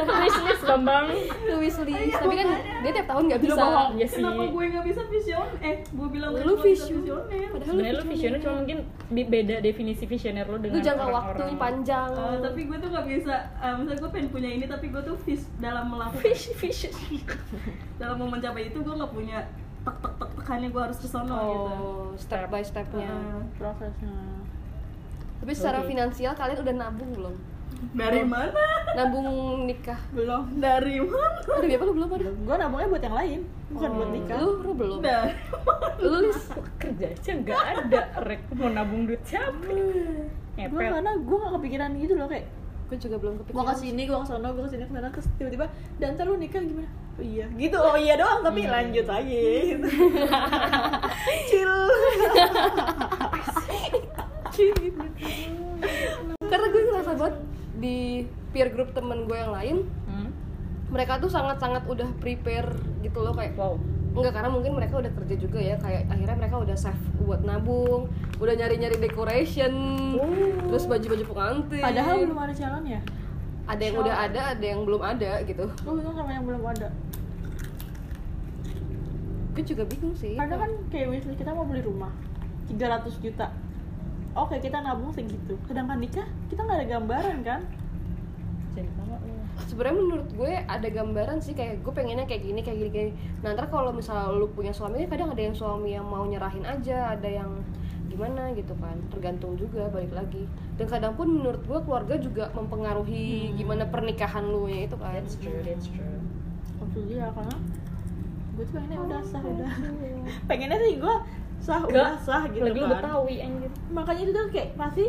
Wishlist 0.04 0.64
bambang. 0.64 1.08
Lu 1.46 1.56
wishlist 1.60 2.16
tapi 2.16 2.34
kan 2.38 2.48
dia 2.84 2.92
tiap 2.94 3.08
tahun 3.12 3.24
nggak 3.30 3.42
bisa. 3.44 3.64
Iya 3.94 4.08
sih. 4.08 4.22
kenapa 4.22 4.44
gue 4.48 4.64
nggak 4.74 4.86
bisa 4.88 5.02
vision 5.08 5.48
eh 5.60 5.76
gue 5.84 6.08
bilang 6.10 6.32
Lu 6.34 6.54
visioner? 6.60 7.22
padahal 7.24 7.64
sebenarnya 7.66 7.94
lu 7.94 8.06
visioner. 8.10 8.40
cuma 8.42 8.54
mungkin 8.64 8.80
beda 9.14 9.56
definisi 9.62 10.04
visioner 10.08 10.46
lu 10.48 10.58
dengan 10.58 10.76
lu 10.78 10.82
jangka 10.82 11.08
waktu 11.10 11.44
panjang. 11.56 12.10
Eh, 12.14 12.38
tapi 12.42 12.62
gue 12.66 12.78
tuh 12.80 12.90
nggak 12.90 13.06
bisa 13.08 13.36
uh, 13.60 13.74
misalnya 13.78 14.00
gue 14.02 14.12
pengen 14.12 14.30
punya 14.30 14.50
ini 14.50 14.66
tapi 14.66 14.86
gue 14.90 15.02
tuh 15.04 15.16
vis 15.24 15.44
dalam 15.60 15.86
melakukan 15.92 16.22
fish 16.24 16.50
fish 16.58 16.82
dalam 18.02 18.16
mau 18.18 18.30
mencapai 18.30 18.72
itu 18.72 18.80
gue 18.82 18.94
nggak 18.94 19.12
punya 19.14 19.46
tek 19.84 19.98
tek 20.00 20.14
tek 20.18 20.32
tekannya 20.44 20.76
gue 20.76 20.82
harus 20.84 21.00
ke 21.00 21.08
sono 21.08 21.32
gitu. 21.40 21.72
oh 21.72 22.08
step 22.20 22.52
by 22.52 22.60
stepnya. 22.60 23.08
Eh, 23.08 23.42
prosesnya. 23.56 24.12
Tapi 25.40 25.52
secara 25.56 25.80
Oke. 25.80 25.96
finansial 25.96 26.36
kalian 26.36 26.60
udah 26.60 26.76
nabung 26.76 27.12
belum? 27.16 27.36
Dari 27.96 28.24
mana? 28.24 28.52
Nabung 28.96 29.28
nikah. 29.68 30.00
Belum. 30.12 30.52
Dari 30.60 31.00
mana? 31.00 31.40
Ada 31.48 31.68
berapa 31.68 31.84
lu 31.88 31.94
belum 31.96 32.10
ada? 32.16 32.32
Gue 32.32 32.56
nabungnya 32.60 32.88
buat 32.92 33.04
yang 33.04 33.18
lain 33.18 33.40
bukan 33.72 33.90
buat 33.96 34.10
nikah. 34.12 34.38
Lu 34.40 34.52
lu 34.60 34.72
belum? 34.76 34.98
Dari 35.00 35.34
lu 36.04 36.18
Lis? 36.28 36.42
kerja 36.76 37.06
aja 37.08 37.32
nggak 37.40 37.62
ada 37.80 38.02
rek. 38.28 38.42
Mau 38.52 38.68
nabung 38.68 39.08
duit 39.08 39.24
siapa? 39.24 39.64
Gue 40.60 40.84
karena 40.84 41.12
gue 41.18 41.38
gak 41.40 41.54
kepikiran 41.60 41.90
gitu 41.98 42.14
loh 42.20 42.28
kayak 42.28 42.46
gue 42.94 43.02
juga 43.02 43.18
belum 43.18 43.42
gue 43.42 43.50
kepikiran 43.50 43.74
gue 43.74 44.22
ke 44.22 44.30
sana 44.30 44.54
gue 44.54 44.62
ke 44.62 44.70
sini 44.70 44.86
ke 44.86 44.94
sana 44.94 45.10
terus 45.10 45.26
tiba-tiba 45.42 45.66
dan 45.98 46.14
ntar 46.14 46.30
lu 46.30 46.38
nikah 46.38 46.62
gimana? 46.62 46.86
Oh 47.18 47.26
iya. 47.26 47.50
Gitu. 47.58 47.74
Oh 47.74 47.98
iya 47.98 48.14
doang 48.14 48.46
tapi 48.46 48.70
lanjut 48.70 49.10
aja. 49.10 49.42
Gitu. 49.66 49.82
Chill. 51.50 51.74
Karena 56.46 56.66
gue 56.70 56.82
ngerasa 56.86 57.18
banget 57.18 57.36
di 57.82 58.30
peer 58.54 58.70
group 58.70 58.94
temen 58.94 59.26
gue 59.26 59.38
yang 59.38 59.50
lain 59.50 59.78
Hmm? 60.06 60.30
mereka 60.94 61.18
tuh 61.18 61.26
sangat-sangat 61.26 61.90
udah 61.90 62.06
prepare 62.22 62.70
gitu 63.02 63.26
loh 63.26 63.34
kayak 63.34 63.58
wow 63.58 63.74
Enggak, 64.14 64.34
karena 64.38 64.50
mungkin 64.54 64.72
mereka 64.78 65.02
udah 65.02 65.10
kerja 65.10 65.36
juga 65.42 65.58
ya 65.58 65.76
Kayak 65.82 66.06
akhirnya 66.06 66.38
mereka 66.38 66.56
udah 66.62 66.78
save 66.78 67.02
buat 67.26 67.42
nabung 67.42 68.14
Udah 68.38 68.54
nyari-nyari 68.54 69.02
decoration 69.02 69.74
Terus 70.70 70.86
baju-baju 70.86 71.24
pengantin. 71.34 71.84
Padahal 71.84 72.16
belum 72.26 72.40
ada 72.40 72.54
calon 72.54 72.86
ya? 72.86 73.02
Ada 73.64 73.82
yang 73.88 73.96
udah 73.96 74.16
ada, 74.28 74.42
ada 74.52 74.66
yang 74.66 74.82
belum 74.84 75.02
ada 75.02 75.32
gitu. 75.48 75.66
Gue 75.72 75.94
bingung 75.96 76.16
sama 76.20 76.32
yang 76.36 76.44
belum 76.44 76.64
ada. 76.68 76.90
Gue 79.56 79.64
juga 79.64 79.84
bingung 79.88 80.16
sih. 80.20 80.36
Karena 80.36 80.56
kan 80.60 80.72
kayak 80.92 81.08
wishlist 81.14 81.40
kita 81.40 81.56
mau 81.56 81.64
beli 81.64 81.80
rumah 81.86 82.12
300 82.68 83.24
juta. 83.24 83.48
Oke 84.36 84.60
kita 84.60 84.84
nabung 84.84 85.16
segitu. 85.16 85.56
Sedangkan 85.70 86.02
nikah 86.02 86.28
kita 86.52 86.60
nggak 86.66 86.78
ada 86.84 86.88
gambaran 86.90 87.38
kan 87.46 87.62
sebenarnya 89.68 89.98
menurut 90.00 90.30
gue 90.36 90.54
ada 90.66 90.88
gambaran 90.88 91.40
sih 91.40 91.54
kayak 91.54 91.82
gue 91.82 91.94
pengennya 91.94 92.26
kayak 92.28 92.44
gini 92.44 92.60
kayak 92.64 92.78
gini, 92.80 92.90
kayak 92.92 93.08
gini. 93.12 93.20
nah 93.42 93.56
ntar 93.56 93.68
kalau 93.72 93.92
misalnya 93.96 94.32
lu 94.34 94.48
punya 94.52 94.72
suami 94.76 95.06
kadang 95.08 95.32
ada 95.34 95.42
yang 95.42 95.56
suami 95.56 95.96
yang 95.96 96.06
mau 96.08 96.24
nyerahin 96.26 96.66
aja 96.68 97.16
ada 97.16 97.30
yang 97.30 97.52
gimana 98.14 98.54
gitu 98.54 98.78
kan. 98.78 98.94
Tergantung 99.10 99.58
juga 99.58 99.90
balik 99.90 100.14
lagi. 100.14 100.46
Dan 100.78 100.86
kadang 100.86 101.18
pun 101.18 101.34
menurut 101.34 101.66
gue 101.66 101.80
keluarga 101.82 102.16
juga 102.22 102.54
mempengaruhi 102.54 103.58
gimana 103.58 103.90
pernikahan 103.90 104.46
lu 104.46 104.70
nya 104.70 104.86
itu 104.86 104.96
kan. 105.02 105.18
That's 105.18 105.36
true 105.42 105.62
that's 105.66 105.90
true. 105.90 106.22
Dia 107.10 107.34
karena 107.34 107.58
gue 108.54 108.66
tuh 108.70 108.74
pengennya 108.78 109.00
udah 109.02 109.22
sah 109.26 109.42
udah. 109.42 109.72
Pengennya 110.50 110.78
sih 110.78 111.02
gue 111.02 111.16
sah 111.58 111.82
Gak, 111.82 111.90
udah 111.90 112.10
sah 112.22 112.44
gitu 112.54 112.70
lagi 112.70 112.78
lu 112.78 112.86
kan. 112.86 112.92
betawi 113.02 113.36
anjir. 113.42 113.72
Makanya 113.90 114.22
itu 114.22 114.32
tuh 114.38 114.46
kayak 114.54 114.70
pasti 114.78 115.06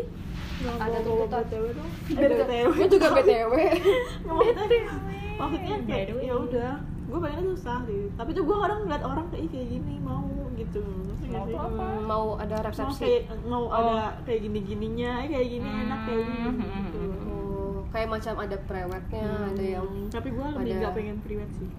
Ada 0.57 0.99
tuntutan. 1.01 1.43
BTW 1.43 1.65
dong 1.73 1.91
Aduh, 2.09 2.37
gue 2.71 2.87
juga 2.87 3.09
btw 3.11 3.53
maksudnya 4.25 4.83
maksudnya 5.41 5.77
kayak 5.83 6.07
way. 6.13 6.25
ya 6.25 6.35
udah. 6.37 6.73
Gue 7.05 7.19
pengennya 7.21 7.45
tuh 7.45 7.59
sah 7.59 7.81
sih. 7.85 8.07
Tapi 8.13 8.31
tuh 8.31 8.43
gue 8.43 8.57
kadang 8.57 8.79
ngeliat 8.83 9.03
orang 9.03 9.27
kayak 9.29 9.43
"Ih, 9.43 9.51
kayak 9.51 9.69
gini 9.69 9.95
mau 9.99 10.25
gitu. 10.55 10.83
Mau 11.27 11.43
sih? 11.43 11.53
tuh 11.53 11.61
apa? 11.61 11.85
Hmm, 11.85 12.03
mau 12.05 12.25
ada 12.37 12.55
mau 12.57 12.67
resepsi. 12.67 13.01
kayak 13.01 13.23
mau 13.45 13.65
Oh. 13.65 13.75
ada 13.75 13.97
kayak 14.23 14.41
gini 14.43 14.59
gininya 14.63 15.13
kayak 15.25 15.47
gini 15.49 15.69
enak 15.81 16.01
kayak 16.05 16.23
gini 16.23 16.39
Hmm, 16.45 16.59
gitu. 16.63 17.01
Oh, 17.25 17.77
kayak 17.89 18.09
macam 18.09 18.35
ada 18.37 18.57
prewednya 18.61 19.27
ada 19.45 19.65
yang 19.65 19.87
Hmm, 19.87 20.07
tapi 20.09 20.29
gue 20.31 20.47
lebih 20.49 20.73
ada- 20.73 20.83
gak 20.83 20.95
pengen 20.95 21.17
priwet 21.21 21.51
sih. 21.53 21.71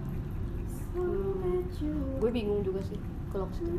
Gue 2.16 2.30
bingung 2.30 2.60
juga 2.62 2.80
sih 2.82 2.96
kalau 3.28 3.46
ke 3.46 3.54
situ. 3.56 3.76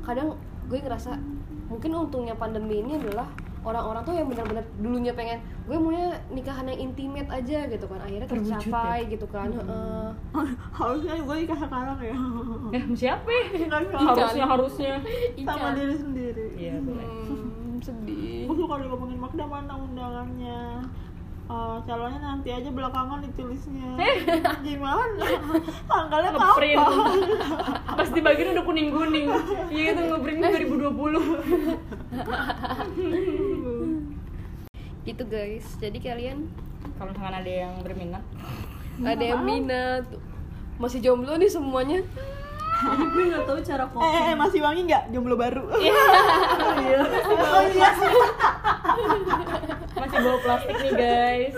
Kadang 0.00 0.38
gue 0.64 0.78
ngerasa 0.78 1.18
mungkin 1.66 1.90
untungnya 1.96 2.34
pandemi 2.34 2.78
ini 2.78 2.94
adalah 2.96 3.26
orang-orang 3.62 4.02
tuh 4.02 4.14
yang 4.14 4.26
benar-benar 4.26 4.64
dulunya 4.78 5.12
pengen 5.14 5.38
gue 5.64 5.78
maunya 5.78 6.18
nikahan 6.28 6.66
yang 6.66 6.80
intimate 6.82 7.30
aja 7.30 7.58
gitu 7.66 7.86
kan. 7.86 7.98
Akhirnya 8.02 8.26
Terwujud 8.26 8.52
tercapai 8.58 8.98
gitu 9.06 9.26
kan 9.30 9.48
heeh. 9.50 10.08
harusnya 10.78 11.14
gue 11.22 11.36
nikah 11.46 11.58
sekarang 11.58 11.98
ya. 11.98 12.16
Eh 12.76 12.82
siapa 12.92 13.28
enggak. 13.62 13.90
harusnya 14.02 14.44
harusnya. 14.46 14.94
Sama 15.38 15.56
Ican. 15.70 15.72
diri 15.78 15.96
sendiri. 15.96 16.46
Iya 16.58 16.74
boleh 16.82 17.06
Hmm, 17.22 17.78
sedih. 17.78 18.46
Gue 18.50 18.56
suka 18.58 18.74
ngomongin 18.82 19.18
Magda 19.18 19.44
mana 19.46 19.74
undangannya. 19.78 20.62
Eh, 21.42 21.78
calonnya 21.84 22.20
nanti 22.22 22.48
aja 22.48 22.70
belakangan 22.70 23.18
ditulisnya. 23.20 23.98
Gimana? 24.64 25.26
Tanggalnya 25.90 26.30
ngeprint. 26.32 26.80
Pas 27.92 28.08
dibagiin 28.08 28.56
udah 28.56 28.64
kuning 28.64 28.88
kuning 28.88 29.28
iya 29.68 29.92
itu 29.92 30.00
ngeprint 30.00 30.40
2020 30.40 31.12
gitu 35.02 35.22
guys. 35.26 35.66
Jadi 35.78 35.98
kalian 35.98 36.46
kalau 36.98 37.10
misalkan 37.14 37.36
ada 37.42 37.52
yang 37.52 37.74
berminat. 37.82 38.24
Ada 39.02 39.24
yang 39.34 39.42
minat. 39.42 40.04
Masih 40.78 40.98
jomblo 41.02 41.34
nih 41.38 41.50
semuanya. 41.50 42.00
Gue 42.82 43.24
nggak 43.30 43.46
tahu 43.46 43.58
cara 43.62 43.86
eh, 43.86 43.90
coping 43.94 44.10
eh, 44.10 44.30
eh, 44.34 44.36
masih 44.38 44.58
wangi 44.58 44.82
nggak? 44.90 45.04
Jomblo 45.14 45.34
baru. 45.38 45.64
Iya. 45.78 45.94
Oh 47.52 47.62
iya. 47.68 47.90
Masih 49.94 50.18
bawa 50.18 50.38
plastik 50.42 50.76
nih 50.82 50.92
guys 50.94 51.56